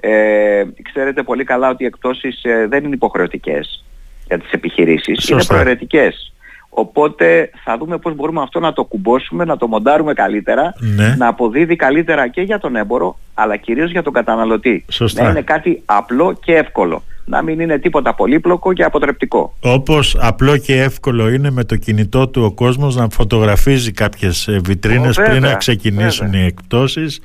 Ε, 0.01 0.63
ξέρετε 0.83 1.23
πολύ 1.23 1.45
καλά 1.45 1.69
ότι 1.69 1.83
οι 1.83 1.87
εκπτώσεις 1.87 2.45
ε, 2.45 2.67
δεν 2.69 2.85
είναι 2.85 2.95
υποχρεωτικές 2.95 3.85
για 4.27 4.39
τις 4.39 4.51
επιχειρήσεις, 4.51 5.29
είναι 5.29 5.45
προαιρετικές. 5.45 6.33
Οπότε 6.75 7.51
θα 7.65 7.77
δούμε 7.79 7.99
πώς 7.99 8.15
μπορούμε 8.15 8.43
αυτό 8.43 8.61
να 8.61 8.73
το 8.73 8.85
κουμπώσουμε, 8.85 9.45
να 9.45 9.57
το 9.57 9.67
μοντάρουμε 9.67 10.13
καλύτερα, 10.13 10.75
ναι. 10.79 11.15
να 11.19 11.27
αποδίδει 11.27 11.77
καλύτερα 11.77 12.29
και 12.29 12.41
για 12.41 12.59
τον 12.59 12.77
έμπορο, 12.77 13.19
αλλά 13.35 13.57
κυρίως 13.57 13.91
για 13.91 14.03
τον 14.03 14.13
καταναλωτή. 14.13 14.85
Σωστά. 14.89 15.23
Να 15.23 15.31
είναι 15.31 15.43
κάτι 15.43 15.83
απλό 15.85 16.39
και 16.45 16.55
εύκολο. 16.55 17.03
Να 17.25 17.43
μην 17.43 17.61
είναι 17.61 17.79
τίποτα 17.79 18.15
πολύπλοκο 18.15 18.73
και 18.73 18.85
αποτρεπτικό. 18.85 19.55
Όπως 19.61 20.17
απλό 20.21 20.57
και 20.57 20.81
εύκολο 20.83 21.29
είναι 21.29 21.51
με 21.51 21.65
το 21.65 21.77
κινητό 21.77 22.29
του 22.29 22.43
ο 22.43 22.53
κόσμος 22.53 22.97
να 22.97 23.09
φωτογραφίζει 23.09 23.93
κάποιες 23.93 24.49
ε, 24.49 24.61
βιτρίνες 24.65 25.17
πριν 25.17 25.43
να 25.43 25.55
ξεκινήσουν 25.55 26.33
οι 26.33 26.45
εκπτώσεις 26.45 27.21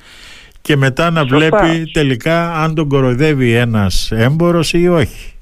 και 0.60 0.76
μετά 0.76 1.10
να 1.10 1.24
βλέπει 1.24 1.90
τελικά 1.92 2.62
αν 2.62 2.74
τον 2.74 2.88
κοροϊδεύει 2.88 3.52
ένας 3.52 4.10
έμπορος 4.12 4.72
ή 4.72 4.88
όχι. 4.88 5.37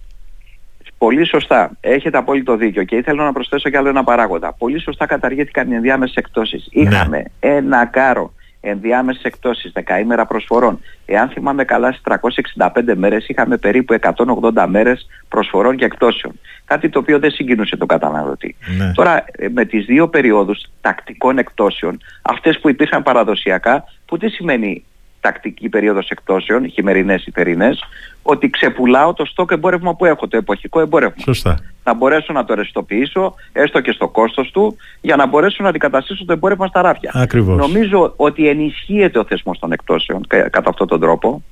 Πολύ 0.98 1.26
σωστά. 1.26 1.70
Έχετε 1.80 2.18
απόλυτο 2.18 2.56
δίκιο. 2.56 2.85
Και 2.85 2.96
ήθελα 2.96 3.24
να 3.24 3.32
προσθέσω 3.32 3.70
κι 3.70 3.76
άλλο 3.76 3.88
ένα 3.88 4.04
παράγοντα. 4.04 4.52
Πολύ 4.52 4.80
σωστά 4.80 5.06
καταργήθηκαν 5.06 5.70
οι 5.70 5.74
ενδιάμεσες 5.74 6.14
εκτόσεις. 6.14 6.68
Ναι. 6.72 6.82
Είχαμε 6.82 7.24
ένα 7.40 7.85
κάρο 7.85 8.32
ενδιάμεσες 8.68 9.22
εκτόσεις, 9.22 9.72
δεκαήμερα 9.72 10.26
προσφορών. 10.26 10.80
Εάν 11.06 11.28
θυμάμαι 11.28 11.64
καλά 11.64 11.92
στις 11.92 12.02
365 12.02 12.94
μέρες 12.94 13.28
είχαμε 13.28 13.56
περίπου 13.56 13.94
180 14.00 14.66
μέρες 14.68 15.06
προσφορών 15.28 15.76
και 15.76 15.85
εκτόσεων. 15.85 16.40
Κάτι 16.64 16.88
το 16.88 16.98
οποίο 16.98 17.18
δεν 17.18 17.30
συγκινούσε 17.30 17.76
τον 17.76 17.88
καταναλωτή. 17.88 18.56
Ναι. 18.78 18.92
Τώρα 18.92 19.24
ε, 19.32 19.48
με 19.48 19.64
τις 19.64 19.85
δύο 19.85 20.09
περιόδους 20.09 20.64
τακτικών 20.80 21.38
εκτόσεων, 21.38 21.98
αυτές 22.22 22.59
που 22.61 22.68
υπήρχαν 22.68 23.02
παραδοσιακά, 23.02 23.85
που 24.06 24.18
τι 24.18 24.28
σημαίνει; 24.28 24.85
Τακτική 25.27 25.69
περίοδος 25.69 26.09
εκτόσεων, 26.09 26.71
χειμερινές 26.71 27.27
ή 27.27 27.31
θερινές, 27.31 27.85
ότι 28.23 28.51
ξεπουλάω 28.51 29.12
το 29.12 29.25
στόκ 29.25 29.51
εμπόρευμα 29.51 29.95
που 29.95 30.05
έχω, 30.05 30.29
το 30.29 30.37
εποχικό 30.37 30.81
εμπόρευμα. 30.81 31.23
Σωστά. 31.23 31.59
Να 31.85 31.95
μπορέσω 31.95 32.33
να 32.33 32.45
το 32.45 32.55
ρευστοποιήσω, 32.55 33.35
έστω 33.53 33.81
και 33.81 33.93
στο 33.93 34.09
κόστος 34.09 34.51
του, 34.51 34.77
για 35.01 35.17
να 35.17 35.27
μπορέσω 35.27 35.62
να 35.62 35.69
αντικαταστήσω 35.69 36.25
το 36.25 36.33
εμπόρευμα 36.33 36.67
στα 36.67 36.83
ράφια. 36.83 37.11
Ακριβώς. 37.15 37.57
Νομίζω 37.57 38.12
ότι 38.17 38.49
ενισχύεται 38.49 39.19
ο 39.19 39.25
θεσμός 39.25 39.59
των 39.59 39.73
εκτόσεων 39.73 40.27
κατά 40.27 40.71
αυτόν 40.71 40.87
τον 40.87 41.01
τρόπο. 41.01 41.43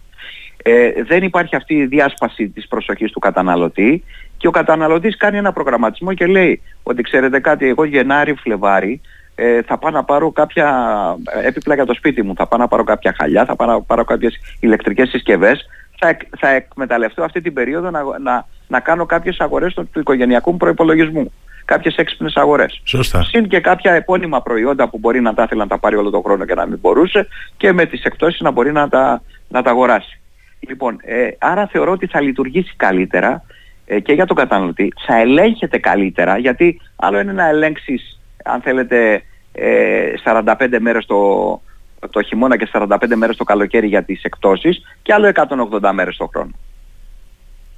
Ε, 0.63 1.03
δεν 1.03 1.23
υπάρχει 1.23 1.57
αυτή 1.57 1.75
η 1.75 1.87
διάσπαση 1.87 2.49
της 2.49 2.69
προσοχής 2.69 3.13
του 3.13 3.19
καταναλωτή 3.19 4.03
και 4.37 4.47
ο 4.47 4.51
καταναλωτής 4.51 5.17
κάνει 5.17 5.37
ένα 5.37 5.53
προγραμματισμό 5.53 6.15
και 6.15 6.27
λέει 6.27 6.63
ότι 6.83 7.03
ξέρετε 7.03 7.41
κάτι, 7.41 7.69
εγώ 7.69 7.85
Γενάρη, 7.85 8.35
Φλεβάρι 8.35 9.01
ε, 9.35 9.63
θα 9.63 9.79
πάω 9.79 9.91
να 9.91 10.05
πάρω 10.05 10.33
κάποια 10.33 10.97
έπιπλα 11.45 11.75
για 11.75 11.87
το 11.87 11.95
σπίτι 11.95 12.23
μου, 12.23 12.35
θα 12.35 12.47
πάω 12.47 12.59
να 12.59 12.69
πάρω 12.69 12.85
κάποια 12.85 13.15
χαλιά, 13.19 13.45
θα 13.45 13.57
πάω 13.57 13.69
να 13.69 13.81
πάρω 13.81 14.05
κάποιες 14.05 14.35
ηλεκτρικές 14.61 15.09
συσκευές, 15.09 15.67
θα, 15.99 16.17
θα 16.39 16.49
εκμεταλλευτώ 16.49 17.23
αυτή 17.23 17.41
την 17.41 17.53
περίοδο 17.53 17.91
να, 17.91 18.03
να, 18.19 18.47
να 18.69 18.81
κάνω 18.81 19.07
κάποιες 19.07 19.41
αγορές 19.41 19.75
του, 19.75 19.89
του 19.93 20.01
οικογενειακού 20.01 20.51
μου 20.51 20.57
προϋπολογισμού. 20.57 21.33
Κάποιες 21.65 21.97
έξυπνες 21.97 22.37
αγορές. 22.37 22.81
Σωστά. 22.85 23.23
Συν 23.23 23.49
και 23.49 23.61
κάποια 23.61 23.93
επώνυμα 23.93 24.43
προϊόντα 24.43 24.89
που 24.89 24.99
μπορεί 24.99 25.21
να 25.21 25.35
τα 25.35 25.43
ήθελε 25.43 25.63
να 25.63 25.69
τα 25.69 25.79
πάρει 25.79 25.97
όλο 25.97 26.11
τον 26.11 26.23
χρόνο 26.23 26.45
και 26.45 26.55
να 26.55 26.67
μην 26.67 26.79
μπορούσε 26.81 27.27
και 27.57 27.73
με 27.73 27.87
τις 27.87 28.03
εκτόσεις 28.03 28.41
να 28.41 28.51
μπορεί 28.51 28.73
να 28.73 28.89
τα, 28.89 29.23
να 29.49 29.63
τα 29.63 29.71
αγοράσει. 29.71 30.21
Λοιπόν, 30.61 30.97
ε, 31.03 31.29
άρα 31.39 31.67
θεωρώ 31.67 31.93
ότι 31.93 32.07
θα 32.07 32.21
λειτουργήσει 32.21 32.75
καλύτερα 32.77 33.45
ε, 33.87 34.01
και 34.01 34.13
για 34.13 34.27
τον 34.27 34.37
καταναλωτή, 34.37 34.93
θα 35.07 35.17
ελέγχεται 35.17 35.79
καλύτερα 35.79 36.39
γιατί 36.39 36.81
άλλο 36.97 37.19
είναι 37.21 37.33
να 37.33 37.49
ελέγξεις 37.49 38.21
αν 38.45 38.61
θέλετε 38.61 39.23
ε, 39.53 40.13
45 40.25 40.79
μέρες 40.81 41.07
το, 41.07 41.63
το 42.11 42.23
χειμώνα 42.23 42.57
και 42.57 42.69
45 42.73 42.97
μέρες 43.15 43.37
το 43.37 43.45
καλοκαίρι 43.45 43.87
για 43.87 44.03
τις 44.03 44.23
εκτόσεις 44.23 44.83
και 45.03 45.13
άλλο 45.13 45.33
180 45.81 45.91
μέρες 45.95 46.17
το 46.17 46.27
χρόνο. 46.33 46.51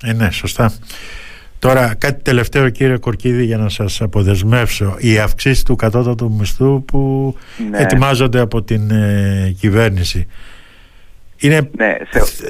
Ε, 0.05 0.13
ναι, 0.13 0.31
σωστά. 0.31 0.73
Τώρα 1.59 1.95
κάτι 1.95 2.23
τελευταίο 2.23 2.71
κύριε 2.71 2.97
Κορκίδη 2.97 3.45
για 3.45 3.57
να 3.57 3.69
σας 3.69 4.01
αποδεσμεύσω. 4.01 4.97
Οι 4.99 5.19
αυξήσεις 5.19 5.63
του 5.63 5.77
κατώτατου 5.77 6.33
μισθού 6.33 6.85
που 6.85 7.35
ναι. 7.71 7.79
ετοιμάζονται 7.79 8.41
από 8.41 8.63
την 8.63 8.91
ε, 8.91 9.55
κυβέρνηση. 9.61 10.27
Είναι, 11.37 11.71
ναι, 11.77 11.97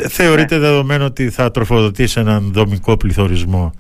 θεωρείτε 0.09 0.55
ναι. 0.55 0.61
δεδομένο 0.61 1.05
ότι 1.05 1.31
θα 1.31 1.51
τροφοδοτήσει 1.51 2.21
έναν 2.21 2.51
δομικό 2.53 2.97
πληθωρισμό; 2.97 3.73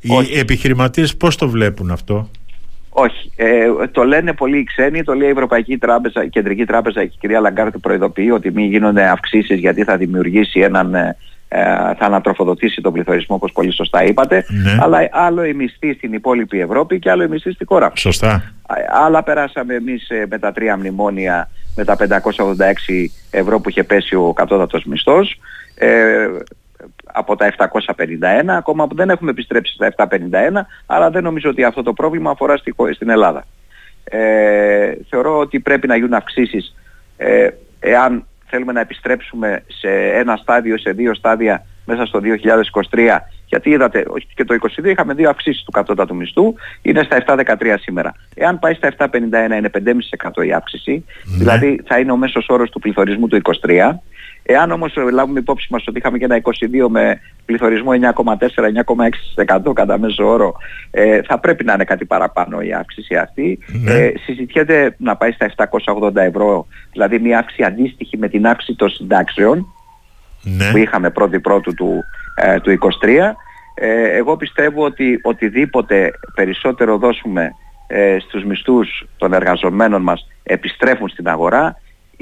Οι 0.00 0.38
επιχειρηματίες 0.38 1.16
πώς 1.16 1.36
το 1.36 1.48
βλέπουν 1.48 1.90
αυτό; 1.90 2.30
Όχι. 2.94 3.32
Ε, 3.36 3.66
το 3.90 4.04
λένε 4.04 4.32
πολλοί 4.32 4.58
οι 4.58 4.64
ξένοι, 4.64 5.02
το 5.02 5.14
λέει 5.14 5.28
η 5.28 5.30
Ευρωπαϊκή 5.30 5.78
Τράπεζα, 5.78 6.24
η 6.24 6.28
Κεντρική 6.28 6.64
Τράπεζα 6.64 7.00
και 7.00 7.12
η 7.14 7.18
κυρία 7.20 7.40
Λαγκάρτη 7.40 7.78
προειδοποιεί 7.78 8.30
ότι 8.32 8.50
μην 8.50 8.64
γίνονται 8.64 9.04
αυξήσεις 9.04 9.58
γιατί 9.58 9.84
θα 9.84 9.96
δημιουργήσει 9.96 10.60
έναν, 10.60 10.94
ε, 10.94 11.16
ε, 11.48 11.62
θα 11.98 12.06
ανατροφοδοτήσει 12.06 12.80
τον 12.80 12.92
πληθωρισμό 12.92 13.36
όπως 13.36 13.52
πολύ 13.52 13.72
σωστά 13.72 14.04
είπατε. 14.04 14.44
Ναι. 14.48 14.78
Αλλά 14.80 15.08
άλλο 15.10 15.44
η 15.44 15.54
μισθή 15.54 15.94
στην 15.94 16.12
υπόλοιπη 16.12 16.60
Ευρώπη 16.60 16.98
και 16.98 17.10
άλλο 17.10 17.22
η 17.22 17.28
μισθή 17.28 17.52
στη 17.52 17.64
χώρα. 17.64 17.92
Σωστά. 17.94 18.54
Άλλα 19.04 19.22
περάσαμε 19.22 19.74
εμείς 19.74 20.08
με 20.28 20.38
τα 20.38 20.52
τρία 20.52 20.76
μνημόνια 20.76 21.48
με 21.76 21.84
τα 21.84 21.96
586 21.96 22.04
ευρώ 23.30 23.60
που 23.60 23.68
είχε 23.68 23.84
πέσει 23.84 24.14
ο 24.14 24.32
κατώτατος 24.32 24.84
μισθός. 24.84 25.40
Ε, 25.74 26.26
από 27.04 27.36
τα 27.36 27.54
751, 27.56 28.44
ακόμα 28.46 28.86
που 28.86 28.94
δεν 28.94 29.10
έχουμε 29.10 29.30
επιστρέψει 29.30 29.74
στα 29.74 29.94
751, 29.96 30.06
αλλά 30.86 31.10
δεν 31.10 31.22
νομίζω 31.22 31.50
ότι 31.50 31.64
αυτό 31.64 31.82
το 31.82 31.92
πρόβλημα 31.92 32.30
αφορά 32.30 32.56
στη, 32.56 32.74
στην 32.92 33.08
Ελλάδα. 33.08 33.44
Ε, 34.04 34.92
θεωρώ 35.08 35.38
ότι 35.38 35.60
πρέπει 35.60 35.86
να 35.86 35.96
γίνουν 35.96 36.14
αυξήσεις 36.14 36.74
ε, 37.16 37.48
εάν 37.80 38.26
θέλουμε 38.46 38.72
να 38.72 38.80
επιστρέψουμε 38.80 39.62
σε 39.66 39.88
ένα 39.90 40.36
στάδιο, 40.36 40.78
σε 40.78 40.90
δύο 40.90 41.14
στάδια 41.14 41.66
μέσα 41.84 42.06
στο 42.06 42.20
2023 42.90 43.18
γιατί 43.52 43.70
είδατε 43.70 44.04
και 44.34 44.44
το 44.44 44.56
2022 44.82 44.84
είχαμε 44.84 45.14
δύο 45.14 45.30
αυξήσεις 45.30 45.64
του 45.64 45.70
κατώτατου 45.70 46.16
μισθού, 46.16 46.54
είναι 46.82 47.02
στα 47.02 47.24
7,13 47.26 47.74
σήμερα. 47.80 48.14
Εάν 48.34 48.58
πάει 48.58 48.74
στα 48.74 48.92
7,51 48.96 49.12
είναι 49.12 49.70
5,5% 50.38 50.46
η 50.46 50.52
αύξηση, 50.52 51.04
ναι. 51.24 51.36
δηλαδή 51.36 51.80
θα 51.86 51.98
είναι 51.98 52.12
ο 52.12 52.16
μέσος 52.16 52.46
όρος 52.48 52.70
του 52.70 52.78
πληθωρισμού 52.78 53.26
του 53.26 53.40
23. 53.66 53.90
Εάν 54.42 54.70
όμως 54.70 54.94
λάβουμε 55.12 55.38
υπόψη 55.38 55.66
μας 55.70 55.84
ότι 55.86 55.98
είχαμε 55.98 56.18
και 56.18 56.24
ένα 56.24 56.40
22 56.42 56.88
με 56.88 57.20
πληθωρισμό 57.44 57.90
9,4-9,6% 59.66 59.72
κατά 59.74 59.98
μέσο 59.98 60.28
όρο, 60.28 60.54
ε, 60.90 61.20
θα 61.22 61.38
πρέπει 61.38 61.64
να 61.64 61.72
είναι 61.72 61.84
κάτι 61.84 62.04
παραπάνω 62.04 62.60
η 62.60 62.72
αύξηση 62.72 63.16
αυτή. 63.16 63.58
Ναι. 63.82 63.92
Ε, 63.92 64.12
συζητιέται 64.24 64.94
να 64.98 65.16
πάει 65.16 65.32
στα 65.32 65.52
780 65.56 66.16
ευρώ, 66.16 66.66
δηλαδή 66.92 67.18
μια 67.18 67.38
αύξηση 67.38 67.62
αντίστοιχη 67.62 68.18
με 68.18 68.28
την 68.28 68.46
αύξηση 68.46 68.78
των 68.78 68.88
συντάξεων 68.90 69.66
ναι. 70.42 70.70
που 70.70 70.76
είχαμε 70.76 71.10
πρώτη 71.10 71.40
πρώτου 71.40 71.74
του, 71.74 72.04
ε, 72.34 72.60
του 72.60 72.70
23. 72.70 73.34
Ε, 73.74 74.16
εγώ 74.16 74.36
πιστεύω 74.36 74.84
ότι 74.84 75.20
οτιδήποτε 75.22 76.10
περισσότερο 76.34 76.98
δώσουμε 76.98 77.54
ε, 77.86 78.16
στους 78.18 78.44
μισθούς 78.44 79.06
των 79.16 79.32
εργαζομένων 79.32 80.02
μας 80.02 80.26
επιστρέφουν 80.42 81.08
στην 81.08 81.28
αγορά 81.28 81.76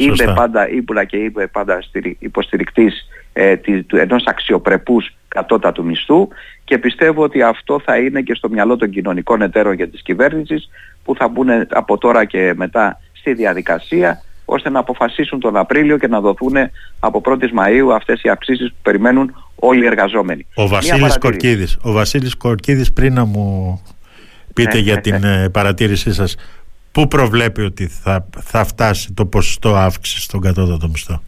Είμαι 0.05 0.33
πάντα 0.35 0.71
ύπουλα 0.71 1.05
και 1.05 1.17
είμαι 1.17 1.47
πάντα 1.47 1.79
υποστηρικτής 2.19 3.09
ε, 3.33 3.57
του, 3.57 3.97
ενός 3.97 4.23
αξιοπρεπούς 4.27 5.15
κατώτατου 5.29 5.85
μισθού 5.85 6.29
και 6.65 6.79
πιστεύω 6.79 7.23
ότι 7.23 7.43
αυτό 7.43 7.81
θα 7.85 7.97
είναι 7.97 8.21
και 8.21 8.35
στο 8.35 8.49
μυαλό 8.49 8.77
των 8.77 8.91
κοινωνικών 8.91 9.43
εταίρων 9.43 9.75
για 9.75 9.89
τις 9.89 10.03
κυβέρνησης 10.03 10.71
που 11.05 11.15
θα 11.17 11.29
μπουν 11.29 11.49
από 11.69 11.99
τώρα 11.99 12.25
και 12.25 12.53
μετά 12.57 13.01
στη 13.13 13.35
διαδικασία 13.35 14.23
ώστε 14.45 14.71
να 14.71 14.79
αποφασίσουν 14.79 15.41
τον 15.41 15.57
Απρίλιο 15.57 15.99
και 15.99 16.07
να 16.07 16.21
δοθούν 16.21 16.55
από 17.01 17.21
1η 17.25 17.45
Μαΐου 17.45 17.95
αυτές 17.95 18.23
οι 18.23 18.29
αυξήσεις 18.29 18.69
που 18.69 18.79
περιμένουν 18.83 19.35
όλοι 19.55 19.83
οι 19.83 19.87
εργαζόμενοι. 19.87 20.47
Ο 20.55 20.69
Βασίλης 20.69 21.19
Κορκίδης, 21.19 21.79
ο 21.83 21.93
Βασίλης 21.93 22.37
Κορκίδης 22.37 22.93
πριν 22.93 23.15
να 23.15 23.25
μου 23.25 23.81
πείτε 24.55 24.75
ναι, 24.75 24.81
για 24.81 24.95
ναι, 24.95 25.01
την 25.01 25.19
ναι. 25.21 25.43
Ε, 25.43 25.49
παρατήρησή 25.49 26.13
σας 26.13 26.37
Πού 26.93 27.09
προβλέπει 27.09 27.63
ότι 27.63 27.87
θα, 27.87 28.27
θα 28.41 28.65
φτάσει 28.65 29.13
το 29.13 29.27
ποσοστό 29.27 29.75
αύξησης 29.75 30.23
στον 30.23 30.41
κατώτατο 30.41 30.89
μισθό; 30.89 31.23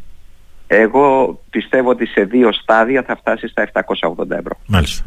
Εγώ 0.67 1.41
πιστεύω 1.51 1.91
ότι 1.91 2.07
σε 2.07 2.25
δύο 2.25 2.53
στάδια 2.53 3.03
θα 3.03 3.17
φτάσει 3.17 3.49
στα 3.49 3.71
780 3.73 4.31
ευρώ. 4.31 4.59
Μάλιστα. 4.67 5.05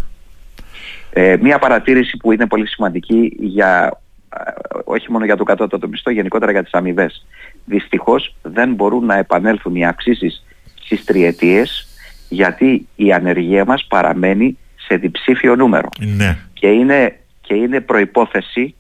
Ε, 1.18 1.38
μία 1.42 1.60
παρατήρηση 1.60 2.18
που 2.18 2.32
είναι 2.32 2.48
πολύ 2.48 2.68
σημαντική 2.68 3.36
για, 3.40 4.02
ε, 4.30 4.52
όχι 4.84 5.12
μόνο 5.12 5.26
για 5.26 5.36
το 5.36 5.44
κατώτατο 5.44 5.88
μισθό, 5.88 6.12
γενικότερα 6.12 6.52
για 6.52 6.64
τις 6.64 6.74
αμοιβές. 6.74 7.26
Δυστυχώς 7.66 8.36
δεν 8.42 8.74
μπορούν 8.74 9.06
να 9.06 9.18
επανέλθουν 9.18 9.76
οι 9.76 9.86
αυξήσεις 9.86 10.46
στις 10.84 11.04
τριετίες 11.04 11.88
γιατί 12.30 12.88
η 12.96 13.14
ανεργία 13.14 13.66
μας 13.66 13.86
παραμένει 13.90 14.58
σε 14.76 14.96
διψήφιο 14.96 15.56
νούμερο. 15.56 15.90
Ναι. 16.00 16.38
Και, 16.54 16.68
είναι, 16.68 17.20
και 17.42 17.54
είναι 17.54 17.82
προϋπόθεση 17.82 18.76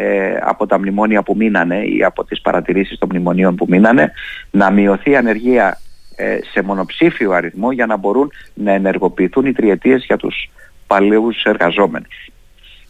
ε, 0.00 0.36
από 0.40 0.66
τα 0.66 0.78
μνημόνια 0.78 1.22
που 1.22 1.34
μείνανε 1.36 1.76
ή 1.76 2.04
από 2.04 2.24
τις 2.24 2.40
παρατηρήσεις 2.40 2.98
των 2.98 3.08
μνημονίων 3.10 3.54
που 3.54 3.66
μείνανε 3.68 4.12
να 4.50 4.70
μειωθεί 4.70 5.10
η 5.10 5.16
ανεργία 5.16 5.80
ε, 6.16 6.38
σε 6.52 6.62
μονοψήφιο 6.62 7.32
αριθμό 7.32 7.72
για 7.72 7.86
να 7.86 7.96
μπορούν 7.96 8.30
να 8.54 8.72
ενεργοποιηθούν 8.72 9.46
οι 9.46 9.52
τριετίες 9.52 10.04
για 10.04 10.16
τους 10.16 10.50
παλαιούς 10.86 11.42
εργαζόμενους. 11.42 12.30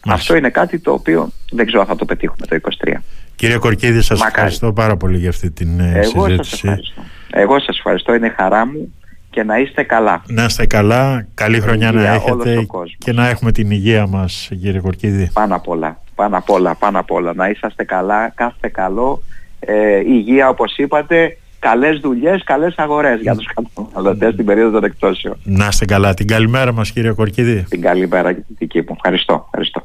Αυτό 0.08 0.36
είναι 0.36 0.50
κάτι 0.50 0.78
το 0.78 0.92
οποίο 0.92 1.30
δεν 1.50 1.66
ξέρω 1.66 1.80
αν 1.80 1.86
θα 1.86 1.96
το 1.96 2.04
πετύχουμε 2.04 2.46
το 2.46 2.58
23. 2.84 2.92
Κύριε 3.36 3.56
Κορκίδη, 3.56 4.02
σας 4.02 4.22
ευχαριστώ 4.24 4.72
πάρα 4.72 4.96
πολύ 4.96 5.18
για 5.18 5.28
αυτή 5.28 5.50
την 5.50 5.80
ε, 5.80 5.92
Εγώ 5.98 6.24
συζήτηση. 6.26 6.50
Σας 6.50 6.62
ευχαριστώ. 6.62 7.02
Εγώ 7.30 7.60
σας 7.60 7.76
ευχαριστώ, 7.76 8.14
είναι 8.14 8.28
χαρά 8.28 8.66
μου 8.66 8.94
και 9.30 9.42
να 9.42 9.58
είστε 9.58 9.82
καλά. 9.82 10.22
Να 10.26 10.44
είστε 10.44 10.66
καλά, 10.66 11.26
καλή 11.34 11.60
χρονιά 11.60 11.92
να 11.92 12.12
έχετε 12.12 12.66
και 12.98 13.12
να 13.12 13.28
έχουμε 13.28 13.52
την 13.52 13.70
υγεία 13.70 14.06
μας 14.06 14.48
κύριε 14.60 14.80
Κορκίδη. 14.80 15.30
Πάνω 15.32 15.54
απ' 15.54 15.68
όλα, 15.68 16.00
πάνω 16.18 16.36
απ' 16.36 16.50
όλα, 16.50 16.74
πάνω 16.74 16.98
απ' 16.98 17.10
όλα. 17.10 17.32
Να 17.34 17.48
είσαστε 17.48 17.84
καλά, 17.84 18.32
κάθε 18.34 18.68
καλό, 18.72 19.22
ε, 19.60 19.98
υγεία 19.98 20.48
όπως 20.48 20.76
είπατε, 20.76 21.36
καλές 21.58 21.98
δουλειές, 21.98 22.42
καλές 22.44 22.74
αγορές 22.76 23.20
για 23.20 23.34
τους 23.36 23.46
καταναλωτές 23.54 24.32
στην 24.32 24.44
περίοδο 24.44 24.70
των 24.70 24.84
εκτόσεων. 24.84 25.36
Να 25.44 25.66
είστε 25.66 25.84
καλά. 25.84 26.14
Την 26.14 26.26
καλημέρα 26.26 26.72
μας 26.72 26.92
κύριε 26.92 27.12
Κορκίδη. 27.12 27.62
Την 27.68 27.80
καλημέρα 27.80 28.32
και 28.32 28.40
την 28.40 28.56
δική 28.58 28.78
μου. 28.78 28.94
Ευχαριστώ. 28.96 29.42
Ευχαριστώ. 29.44 29.82